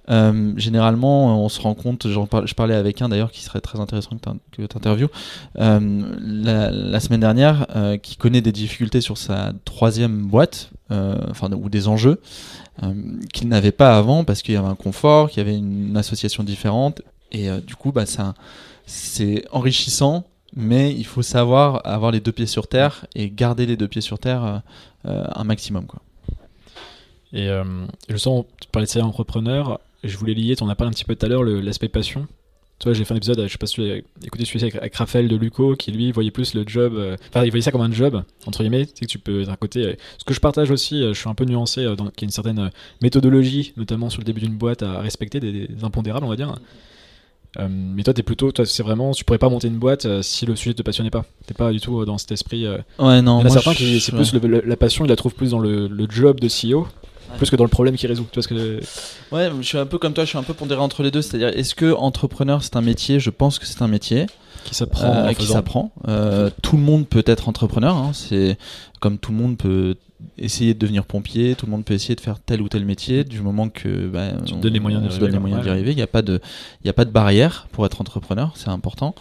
[0.07, 4.31] généralement, on se rend compte, je parlais avec un d'ailleurs qui serait très intéressant que
[4.51, 5.09] tu interviews,
[5.55, 7.67] la, semaine dernière,
[8.01, 12.21] qui connaît des difficultés sur sa troisième boîte, enfin, ou des enjeux,
[13.33, 16.43] qu'il n'avait pas avant parce qu'il y avait un confort, qu'il y avait une association
[16.43, 18.05] différente, et du coup, bah,
[18.85, 23.77] c'est enrichissant mais il faut savoir avoir les deux pieds sur terre et garder les
[23.77, 24.57] deux pieds sur terre euh,
[25.07, 25.85] euh, un maximum.
[25.85, 26.01] Quoi.
[27.33, 27.63] Et euh,
[28.09, 30.93] je sens, tu parlais de série entrepreneur, je voulais lier, tu en as parlé un
[30.93, 32.27] petit peu tout à l'heure, l'aspect passion.
[32.79, 34.95] Tu vois, j'ai fait un épisode, je sais pas si tu as écouté celui-ci avec,
[34.95, 36.93] Raphaël de Luco, qui lui voyait plus le job,
[37.29, 39.55] enfin il voyait ça comme un job, entre guillemets, tu sais que tu peux d'un
[39.55, 39.97] côté.
[40.17, 42.29] ce que je partage aussi, je suis un peu nuancé, dans, qu'il y a une
[42.29, 46.35] certaine méthodologie, notamment sur le début d'une boîte, à respecter, des, des impondérables, on va
[46.35, 46.55] dire.
[47.59, 50.21] Euh, mais toi, t'es plutôt, toi, c'est vraiment, tu pourrais pas monter une boîte euh,
[50.21, 51.25] si le sujet te passionnait pas.
[51.45, 52.67] T'es pas du tout euh, dans cet esprit.
[52.99, 53.39] Ouais, non.
[53.39, 55.59] Il y en a certains qui, c'est plus la passion, ils la trouvent plus dans
[55.59, 56.87] le, job de CEO.
[57.37, 58.25] Plus que dans le problème qu'il résout.
[58.31, 58.79] Tu vois ce que...
[59.31, 61.21] Ouais, je suis un peu comme toi, je suis un peu pondéré entre les deux.
[61.21, 63.19] C'est-à-dire, est-ce que entrepreneur c'est un métier?
[63.19, 64.27] Je pense que c'est un métier
[64.63, 65.33] qui s'apprend.
[65.33, 65.91] qui s'apprend.
[66.61, 67.95] tout le monde peut être entrepreneur.
[67.95, 68.11] Hein.
[68.13, 68.57] C'est
[68.99, 69.95] comme tout le monde peut
[70.37, 73.23] essayer de devenir pompier, tout le monde peut essayer de faire tel ou tel métier
[73.23, 75.91] du moment que bah, on, donne les moyens d'y arriver.
[75.91, 76.39] Il n'y a pas de,
[76.83, 79.15] il a pas de barrière pour être entrepreneur, c'est important.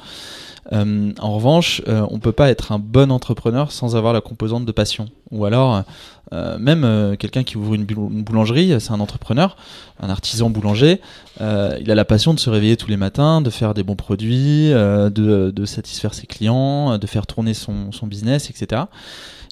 [0.70, 4.64] Euh, en revanche, euh, on peut pas être un bon entrepreneur sans avoir la composante
[4.64, 5.08] de passion.
[5.30, 5.82] Ou alors,
[6.32, 9.56] euh, même quelqu'un qui ouvre une, boulangerie, c'est un entrepreneur,
[10.00, 11.00] un artisan boulanger.
[11.40, 14.70] il a la passion de se réveiller tous les matins, de faire des bons produits,
[14.70, 18.82] de, satisfaire ses clients, de faire tourner son, business, etc.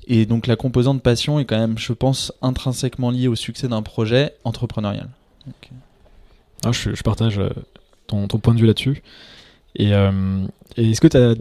[0.07, 3.83] Et donc la composante passion est quand même, je pense, intrinsèquement liée au succès d'un
[3.83, 5.09] projet entrepreneurial.
[6.65, 7.41] Ah, je, partage
[8.07, 9.03] ton, point de vue là-dessus.
[9.77, 11.35] Et, euh, est-ce que tu as...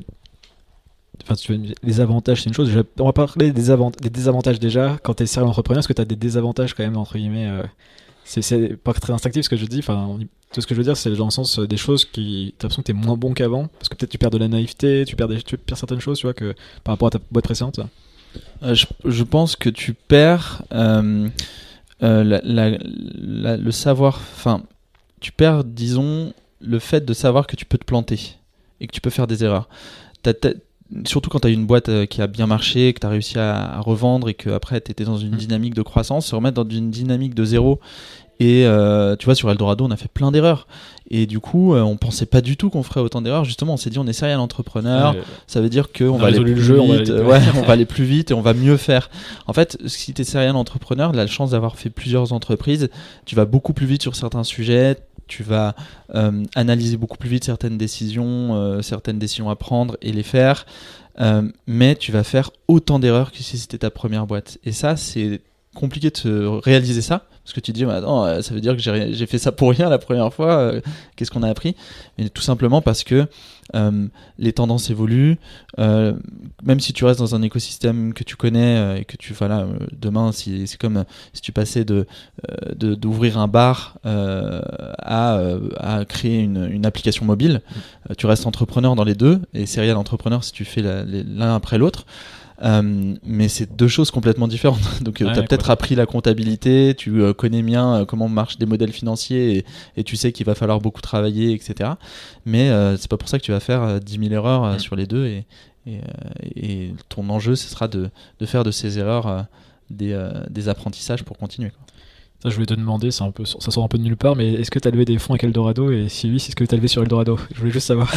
[1.24, 2.72] Enfin, les avantages, c'est une chose.
[3.00, 4.98] On va parler des, des désavantages déjà.
[5.04, 7.48] Quand tu es sérieux entrepreneur, est-ce que tu as des désavantages quand même, entre guillemets
[7.48, 7.64] euh,
[8.24, 9.80] C'est pas très instinctif ce que je dis.
[9.80, 10.18] Enfin,
[10.54, 12.56] tout ce que je veux dire, c'est dans le sens des choses qui.
[12.58, 13.68] Tu as l'impression que tu es moins bon qu'avant.
[13.68, 16.26] Parce que peut-être tu perds de la naïveté, tu perds, tu perds certaines choses, tu
[16.26, 17.82] vois, que, par rapport à ta boîte précédente.
[18.64, 21.30] Euh, je, pense que tu perds euh,
[22.04, 24.20] euh, le savoir.
[24.36, 24.64] Enfin,
[25.20, 28.36] tu perds, disons, le fait de savoir que tu peux te planter
[28.82, 29.70] et que tu peux faire des erreurs.
[31.06, 33.80] surtout quand tu as une boîte qui a bien marché, que tu as réussi à,
[33.82, 35.38] revendre et que après tu étais dans une mmh.
[35.38, 37.80] dynamique de croissance, se remettre dans une dynamique de zéro.
[38.42, 38.66] Et
[39.20, 40.68] tu vois, sur Eldorado, on a fait plein d'erreurs.
[41.12, 43.44] Et du coup, euh, on pensait pas du tout qu'on ferait autant d'erreurs.
[43.44, 45.16] Justement, on s'est dit, on est serial entrepreneur.
[45.48, 46.72] ça veut dire qu'on va aller plus vite.
[46.80, 47.12] On va aller...
[47.30, 49.10] Ouais, on va aller plus vite et on va mieux faire.
[49.48, 52.90] En fait, si tu es serial entrepreneur, la chance d'avoir fait plusieurs entreprises,
[53.26, 54.98] tu vas beaucoup plus vite sur certains sujets.
[55.30, 55.76] Tu vas
[56.14, 60.66] euh, analyser beaucoup plus vite certaines décisions, euh, certaines décisions à prendre et les faire.
[61.68, 64.58] mais tu vas faire autant d'erreurs que si c'était ta première boîte.
[64.66, 65.42] Et ça, c'est
[65.76, 69.26] compliqué de réaliser ça parce que tu dis, bah, euh, ça veut dire que j'ai
[69.26, 70.60] fait ça pour rien la première fois.
[70.60, 70.82] Euh,
[71.16, 71.76] qu'est-ce qu'on a appris?
[72.20, 73.26] Mais tout simplement parce que
[73.74, 74.08] euh,
[74.38, 75.38] les tendances évoluent.
[75.76, 79.66] même si tu restes dans un écosystème que tu connais et que tu, voilà,
[80.00, 82.06] demain, si, c'est comme si tu passais de
[82.76, 85.42] d'ouvrir un bar à,
[85.78, 87.62] à, créer une, une application mobile,
[88.16, 92.06] tu restes entrepreneur dans les deux et serial entrepreneur si tu fais l'un après l'autre.
[92.62, 94.82] Euh, mais c'est deux choses complètement différentes.
[95.02, 98.66] Donc, euh, tu as peut-être appris la comptabilité, tu euh, connais bien comment marchent des
[98.66, 101.92] modèles financiers et, tu sais qu'il va falloir beaucoup travailler, etc.
[102.46, 105.26] Mais c'est pas pour ça que tu vas faire 10 000 erreurs sur les deux.
[105.26, 105.46] Et,
[106.56, 109.46] et, ton enjeu, ce sera de, de faire de ces erreurs
[109.90, 110.18] des,
[110.50, 111.72] des, apprentissages pour continuer.
[112.42, 114.54] Ça, je voulais te demander, un peu, ça sort un peu de nulle part, mais
[114.54, 115.92] est-ce que tu as levé des fonds avec Eldorado?
[115.92, 118.10] Et si oui, c'est ce que tu as levé sur Eldorado Je voulais juste savoir.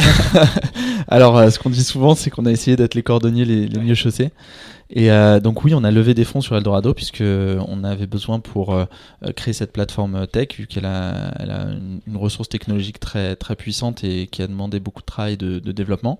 [1.09, 3.95] Alors, euh, ce qu'on dit souvent, c'est qu'on a essayé d'être les cordonniers les, mieux
[3.95, 4.31] chaussés.
[4.89, 8.39] Et euh, donc oui, on a levé des fonds sur Eldorado puisque on avait besoin
[8.39, 8.85] pour euh,
[9.35, 11.33] créer cette plateforme tech, vu qu'elle a,
[12.07, 15.71] une, ressource technologique très très puissante et qui a demandé beaucoup de travail de, de
[15.73, 16.19] développement.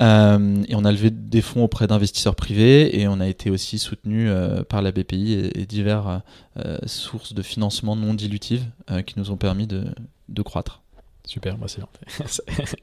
[0.00, 3.78] Euh, et on a levé des fonds auprès d'investisseurs privés et on a été aussi
[3.78, 6.22] soutenu euh, par la BPI et, et diverses
[6.56, 8.64] euh, sources de financement non dilutives
[9.06, 9.86] qui nous ont permis de,
[10.28, 10.82] de croître.
[11.24, 11.82] Super, bah c'est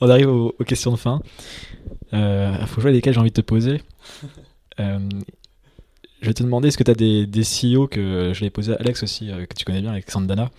[0.00, 1.22] On arrive aux, questions de fin.
[2.12, 3.80] Il faut jouer lesquelles j'ai envie de te poser.
[4.78, 8.74] je vais te demander, est-ce que tu as des, des CEO que je l'ai posé
[8.74, 10.50] à Alex aussi, que tu connais bien, Alexandre Dana,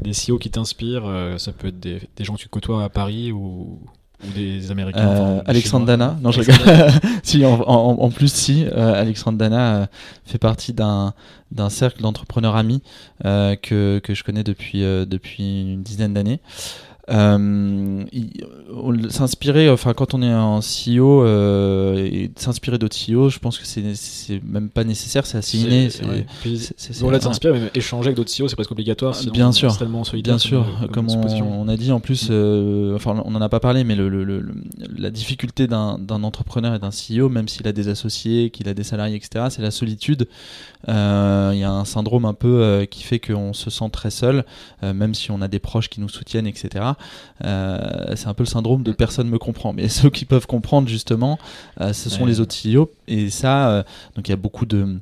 [0.00, 3.30] des CEO qui t'inspirent, ça peut être des, des, gens que tu côtoies à Paris
[3.30, 3.78] ou,
[4.24, 6.42] ou des Américains euh, Alexandre Dana, non, je
[7.22, 9.86] si, en, plus, si, euh, Alexandre Dana euh,
[10.24, 11.14] fait partie d'un
[11.52, 12.82] d'un cercle d'entrepreneurs amis
[13.22, 16.40] que, que je connais depuis, depuis une dizaine d'années.
[17.08, 18.04] Euh,
[19.10, 23.64] s'inspirer, enfin quand on est en CEO, euh, et s'inspirer d'autres CEO, je pense que
[23.66, 25.88] c'est même pas nécessaire, c'est assez inné.
[26.08, 26.26] ouais.
[27.00, 29.14] Bon, là, c'est- t'inspires, mais échanger avec d'autres CEO, c'est presque obligatoire.
[29.14, 29.76] sinon Bien sûr.
[29.76, 30.34] Tellement solitaire.
[30.34, 33.48] Bien sûr, comme- comme comme on, a dit en plus, euh, enfin on n'en a
[33.48, 34.54] pas parlé, mais le, le- le- le-
[34.98, 38.84] la difficulté d'un entrepreneur et d'un CEO, même s'il a des associés, qu'il a des
[38.84, 40.26] salariés, etc., c'est la solitude.
[40.88, 44.10] Euh, Il y a un syndrome un peu euh, qui fait qu'on se sent très
[44.10, 44.44] seul,
[44.82, 46.84] euh, même si on a des proches qui nous soutiennent, etc.
[47.44, 49.72] Euh, c'est un peu le syndrome de personne me comprend.
[49.72, 51.38] Mais ceux qui peuvent comprendre justement,
[51.80, 52.28] euh, ce sont Ouais.
[52.28, 52.90] les autres CEO.
[53.08, 53.82] Et ça, euh,
[54.14, 54.98] donc il y a beaucoup de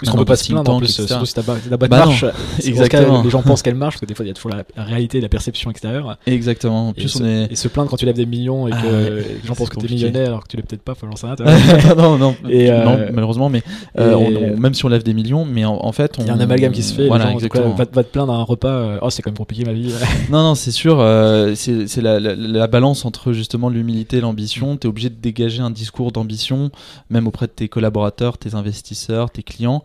[0.00, 2.20] Parce qu'on peut pas se plaindre en plus, surtout si ta, boîte Bah marche.
[2.26, 2.32] Cas,
[2.64, 3.22] exactement.
[3.22, 4.84] les gens pensent qu'elle marche, parce que des fois, il y a toujours la, la
[4.84, 6.16] réalité, la perception extérieure.
[6.26, 6.88] Exactement.
[6.88, 8.76] En Et, se, on est et se plaindre quand tu lèves des millions et que
[8.76, 9.94] Ah les gens pensent que t'es compliqué.
[9.94, 11.28] millionnaire alors que tu l'es peut-être pas, faut j'en
[11.96, 13.62] non, non, Et, euh, non, malheureusement, mais
[13.98, 16.26] euh, et- on- on- même si on lève des millions, mais en, en fait, Il
[16.26, 18.32] y a un amalgame qui se fait, Voilà, les gens, ouais, va, va te plaindre
[18.32, 19.92] à un repas, euh, oh c'est quand même compliqué ma vie.
[20.30, 24.76] Non, non, c'est sûr, euh, c'est la, la- la balance entre justement l'humilité et l'ambition.
[24.76, 26.70] Tu es obligé de dégager un discours d'ambition,
[27.10, 29.82] même auprès de tes collaborateurs, tes investisseurs, tes clients,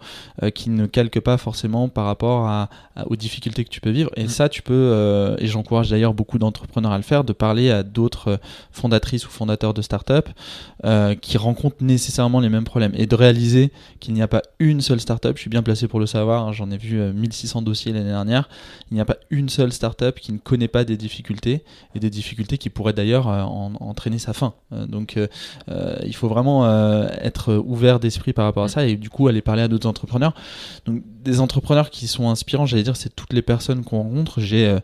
[0.53, 4.09] qui ne calquent pas forcément par rapport à, à- aux difficultés que tu peux vivre.
[4.15, 4.29] Et Mm.
[4.29, 7.83] ça, tu peux, euh, et j'encourage d'ailleurs beaucoup d'entrepreneurs à le faire, de parler à
[7.83, 8.37] d'autres euh,
[8.71, 10.29] fondatrices ou fondateurs de start-up
[10.85, 14.81] euh, qui rencontrent nécessairement les mêmes problèmes et de réaliser qu'il n'y a pas une
[14.81, 15.35] seule start-up.
[15.37, 18.09] Je suis bien placé pour le savoir, hein, j'en ai vu euh, 1600 dossiers l'année
[18.09, 18.49] dernière.
[18.91, 21.63] Il n'y a pas une seule start-up qui ne connaît pas des difficultés
[21.95, 24.53] et des difficultés qui pourraient d'ailleurs euh, en- entraîner sa fin.
[24.73, 25.27] Euh, donc euh,
[25.69, 29.27] euh, il faut vraiment euh, être ouvert d'esprit par rapport à ça et du coup
[29.27, 30.33] aller parler à d'autres entrepreneurs.
[30.85, 34.41] Donc des entrepreneurs qui sont inspirants, j'allais dire, c'est toutes les personnes qu'on rencontre.
[34.41, 34.79] J'ai euh,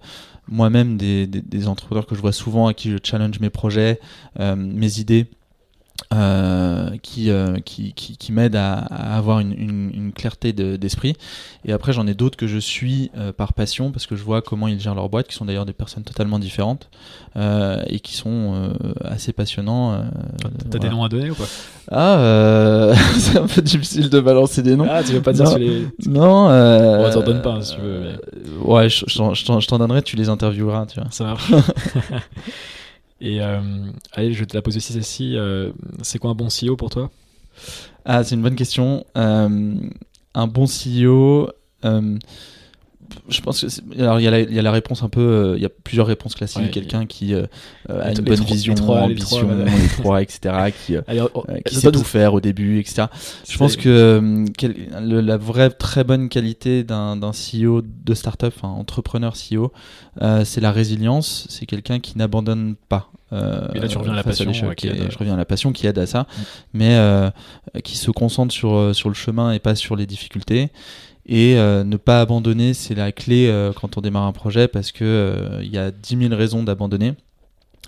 [0.48, 4.00] moi-même des, entrepreneurs que je vois souvent à qui je challenge mes projets,
[4.39, 5.28] euh, mes idées.
[6.14, 10.76] Euh, qui, euh, qui, qui, qui m'aident à, à avoir une, une- une clarté de-
[10.76, 11.16] d'esprit.
[11.66, 14.42] Et après, j'en ai d'autres que je suis euh, par passion parce que je vois
[14.42, 16.90] comment ils gèrent leur boîte, qui sont d'ailleurs des personnes totalement différentes
[17.88, 20.04] et qui sont assez passionnants.
[20.70, 21.46] T'as des noms à donner ou pas?
[21.92, 24.88] Ah, c'est un peu difficile de balancer des noms.
[24.90, 25.52] Ah, tu veux pas dire Non.
[25.52, 25.88] sur les.
[26.08, 29.60] Non, On t'en donne pas, si tu veux, mais- Ouais, je, je t'en- je t'en
[29.60, 31.10] je t'en donnerai, tu les intervieweras, tu vois.
[31.12, 31.52] Ça marche.
[33.22, 33.60] Et euh,
[34.14, 35.36] allez, je vais te la poser aussi celle-ci.
[35.36, 37.10] euh, c'est quoi un bon CEO pour toi?
[38.06, 39.06] Ah, c'est une bonne question.
[39.18, 39.76] Euh,
[40.34, 41.50] un bon CEO,
[43.30, 45.22] je pense que alors il y, a la- il y a la réponse un peu,
[45.22, 46.62] euh, il y a plusieurs réponses classiques.
[46.63, 47.45] Ouais, Quelqu'un qui euh,
[47.88, 49.65] a les une trois- bonne les vision, trois- les ambition, trois, voilà.
[49.65, 50.56] les trois, etc.
[50.86, 53.08] Qui, euh, oh, euh, qui sait tout faire au début, etc.
[53.50, 58.69] Je pense que quel- le- la vraie très bonne qualité d'un CEO de startup, enfin
[58.69, 59.72] entrepreneur CEO,
[60.22, 61.45] euh, c'est la résilience.
[61.50, 63.10] C'est quelqu'un qui n'abandonne pas.
[63.32, 64.67] euh, Et là, tu reviens à la passion, l'échec.
[64.69, 65.06] ouais, qui aide.
[65.12, 66.26] Je reviens à la passion qui aide à ça,
[66.74, 67.30] mais euh,
[67.84, 70.69] qui se concentre sur, sur le chemin et pas sur les difficultés.
[71.32, 74.92] Et euh, ne pas abandonner, c'est la clé euh, quand on démarre un projet parce
[74.92, 77.13] que euh, il y a 10 000 raisons d'abandonner.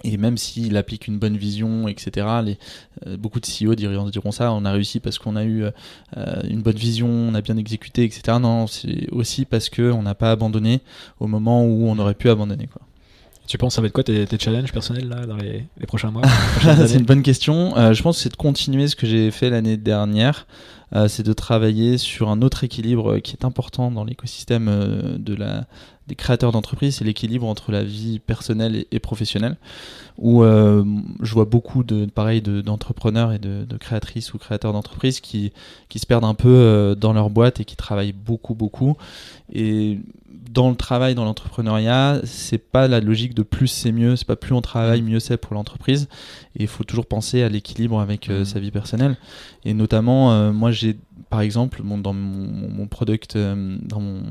[0.03, 2.57] Et même s'il applique une bonne vision, etc., les,
[3.07, 6.41] euh, beaucoup de CEO diront, diront ça, on a réussi parce qu'on a eu euh,
[6.47, 8.37] une bonne vision, on a bien exécuté, etc.
[8.39, 10.81] Non, c'est aussi parce qu'on n'a pas abandonné
[11.19, 12.67] au moment où on aurait pu abandonner.
[12.67, 12.81] Quoi.
[13.47, 16.09] Tu penses ça va être quoi tes, tes challenges personnels là dans les, les prochains
[16.09, 16.21] mois
[16.61, 17.75] c'est une bonne question.
[17.75, 20.47] Euh, je pense que c'est de continuer ce que j'ai fait l'année dernière.
[20.93, 25.17] Euh, c'est de travailler sur un autre équilibre euh, qui est important dans l'écosystème euh,
[25.17, 25.65] de la,
[26.11, 29.55] des créateurs d'entreprises, c'est l'équilibre entre la vie personnelle et, et professionnelle,
[30.17, 30.83] où euh,
[31.21, 35.53] je vois beaucoup de pareil de- d'entrepreneurs et de, de créatrices ou créateurs d'entreprises qui,
[35.87, 38.97] qui se perdent un peu euh, dans leur boîte et qui travaillent beaucoup beaucoup.
[39.53, 39.99] Et
[40.49, 44.35] dans le travail, dans l'entrepreneuriat, c'est pas la logique de plus c'est mieux, c'est pas
[44.35, 46.09] plus on travaille, mieux c'est pour l'entreprise.
[46.57, 48.45] Et il faut toujours penser à l'équilibre avec euh, Mhm.
[48.45, 49.15] sa vie personnelle.
[49.63, 50.97] Et notamment, moi j'ai,
[51.31, 54.21] par exemple, mon- dans mon, mon product, euh, dans mon,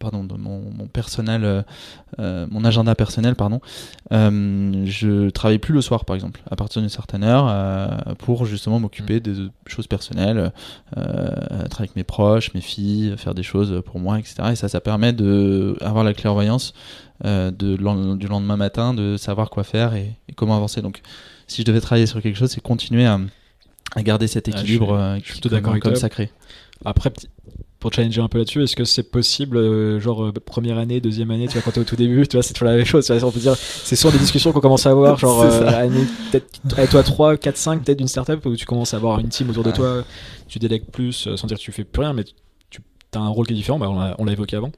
[0.00, 1.62] pardon, dans mon, mon personnel, euh,
[2.18, 3.60] euh, mon agenda personnel, pardon,
[4.12, 8.44] euh, je travaille plus le soir, par exemple, à partir d'une certaine heure, euh, pour
[8.44, 9.34] justement m'occuper des
[9.66, 10.52] choses personnelles,
[10.96, 14.34] être avec mes proches, mes filles, faire des choses pour moi, etc.
[14.50, 16.74] Et ça, ça permet de avoir la clairvoyance
[17.24, 17.52] de,
[18.16, 20.82] du lendemain matin, de savoir quoi faire et, et comment avancer.
[20.82, 21.02] Donc,
[21.46, 23.20] si je devais travailler sur quelque chose, c'est continuer à,
[23.94, 25.82] à garder cet Ah, je équilibre suis- euh, je suis qui- plutôt comme, d'accord avec
[25.82, 26.00] comme toi.
[26.00, 26.30] sacré.
[26.84, 27.12] Après,
[27.78, 31.30] pour challenger un peu là-dessus, est-ce que c'est possible, euh, genre euh, première année, deuxième
[31.30, 33.06] année, tu vois, quand t'es au tout début, tu vois, c'est toujours la même chose.
[33.06, 35.66] tu vois, on peut dire, c'est souvent des discussions qu'on commence à avoir, genre euh,
[35.66, 39.18] année, peut-être, allez, toi 3, 4, 5, peut-être d'une startup où tu commences à avoir
[39.20, 40.04] une team autour de toi,
[40.48, 42.24] tu délègues plus, sans dire que tu fais plus rien, mais
[42.70, 42.80] tu
[43.14, 44.72] as un rôle qui est différent, bah, on l'a on l'a évoqué avant.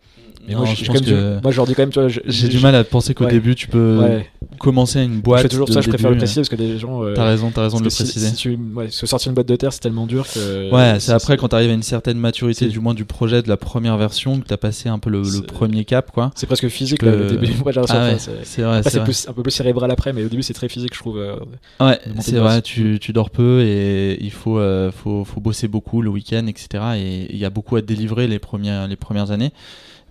[0.46, 1.90] Mais Non, moi, je pense quand même que- du- moi, je leur dis quand même,
[1.90, 3.30] tu vois, je- J'ai du mal à penser qu'au Ouais.
[3.30, 4.30] début tu peux Ouais.
[4.58, 5.42] commencer une Je boîte.
[5.42, 7.02] fais toujours de ça, je préfère le début, préciser parce que des gens.
[7.02, 8.28] euh, T'as raison, t'as raison de le si- préciser.
[8.28, 10.70] Si, tu ouais, parce que sortir une boîte de terre, c'est tellement dur que.
[10.70, 13.56] Ouais, c'est après quand t'arrives à une certaine maturité, du moins du projet de la
[13.56, 16.30] première version, que t'as passé un peu le, premier cap, quoi.
[16.34, 17.46] C'est presque physique là, le début.
[17.64, 20.68] Moi, Ah c'est- vrai, c'est un peu plus cérébral après, mais au début, c'est très
[20.68, 21.18] physique, je trouve.
[21.18, 21.36] euh,
[21.80, 26.10] Ouais, c'est vrai, tu, dors peu et il faut, euh, faut, faut bosser beaucoup le
[26.10, 26.82] week-end, etc.
[26.96, 29.52] Et il y a beaucoup à délivrer les premières, les premières années.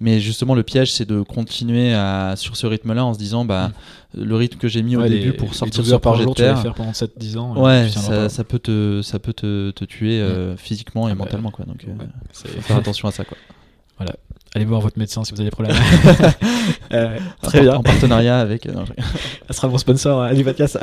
[0.02, 3.72] Mais justement, le piège, c'est de continuer à, sur ce rythme-là en se disant, bah,
[4.18, 5.10] le rythme que j'ai mis au Mm.
[5.10, 7.54] début pour sortir 12 ce projet jour, de tu vas terre, faire pendant 7-10 ans.
[7.56, 7.90] euh, ouais,
[8.30, 11.66] ça, peut te, ça peut te, te tuer euh, physiquement et Ah bah, mentalement, quoi.
[11.66, 11.92] Donc, euh,
[12.34, 13.38] faut faire attention à ça, quoi.
[14.56, 15.76] Allez voir votre médecin si vous avez des problèmes.
[16.94, 17.74] Euh, très En- bien.
[17.76, 18.68] En partenariat avec.
[18.68, 18.94] euh, non, je-
[19.48, 20.78] Ça sera mon sponsor à du podcast.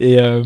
[0.00, 0.42] et, euh,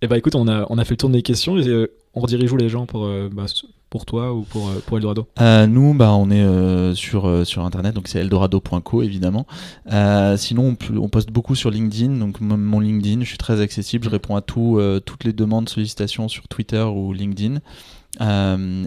[0.00, 1.58] et bah écoute, on a, on a fait le tour des questions.
[1.58, 3.44] Et, euh, on redirige où les gens pour, euh, bah,
[3.90, 5.26] pour toi ou pour, euh, pour Eldorado?
[5.40, 9.46] Euh, nous, bah, on est euh, sur, euh, sur internet, donc c'est eldorado.co évidemment.
[10.36, 14.36] Sinon, on, poste beaucoup sur LinkedIn, donc mon, LinkedIn, je suis très accessible, je réponds
[14.36, 17.60] à tout, toutes les demandes, sollicitations sur Twitter ou LinkedIn.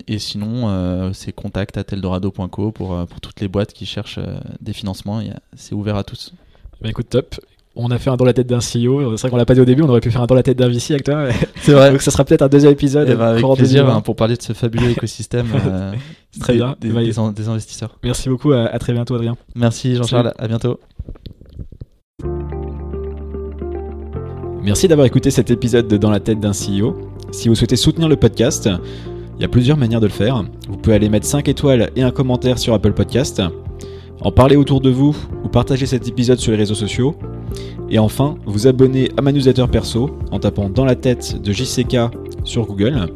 [0.08, 4.20] Et sinon, c'est contact at eldorado.co pour, pour toutes les boîtes qui cherchent
[4.62, 5.22] des financements,
[5.56, 6.34] c'est ouvert à tous.
[6.82, 7.36] Bah écoute, top.
[7.76, 9.16] On a fait un dans la tête d'un CEO.
[9.16, 10.44] C'est vrai qu'on l'a pas dit au début, on aurait pu faire un dans la
[10.44, 11.26] tête d'un VC avec toi.
[11.62, 11.92] C'est vrai.
[11.92, 13.08] Donc ça sera peut-être un deuxième épisode.
[13.16, 13.98] Ben, avec plaisir 2020.
[13.98, 15.94] hein, pour parler de ce fabuleux écosystème euh,
[16.40, 16.76] Très des, bien.
[16.82, 17.98] des- Bah, des en- des investisseurs.
[18.04, 18.52] Merci beaucoup.
[18.52, 19.38] À, à très bientôt, Adrien.
[19.56, 20.80] Merci Jean-Charles, à bientôt.
[24.64, 26.96] Merci d'avoir écouté cet épisode de Dans la tête d'un CEO.
[27.32, 28.70] Si vous souhaitez soutenir le podcast,
[29.38, 30.44] il y a plusieurs manières de le faire.
[30.68, 33.42] Vous pouvez aller mettre 5 étoiles et un commentaire sur Apple Podcast,
[34.22, 37.16] en parler autour de vous ou partager cet épisode sur les réseaux sociaux.
[37.90, 41.98] Et enfin, vous abonner à ma newsletter perso en tapant Dans la tête de JCK
[42.44, 43.08] sur Google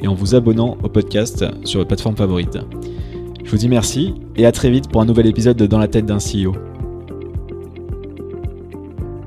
[0.00, 2.58] et en vous abonnant au podcast sur votre plateforme favorite.
[3.44, 5.88] Je vous dis merci et à très vite pour un nouvel épisode de Dans la
[5.88, 6.71] tête d'un CEO.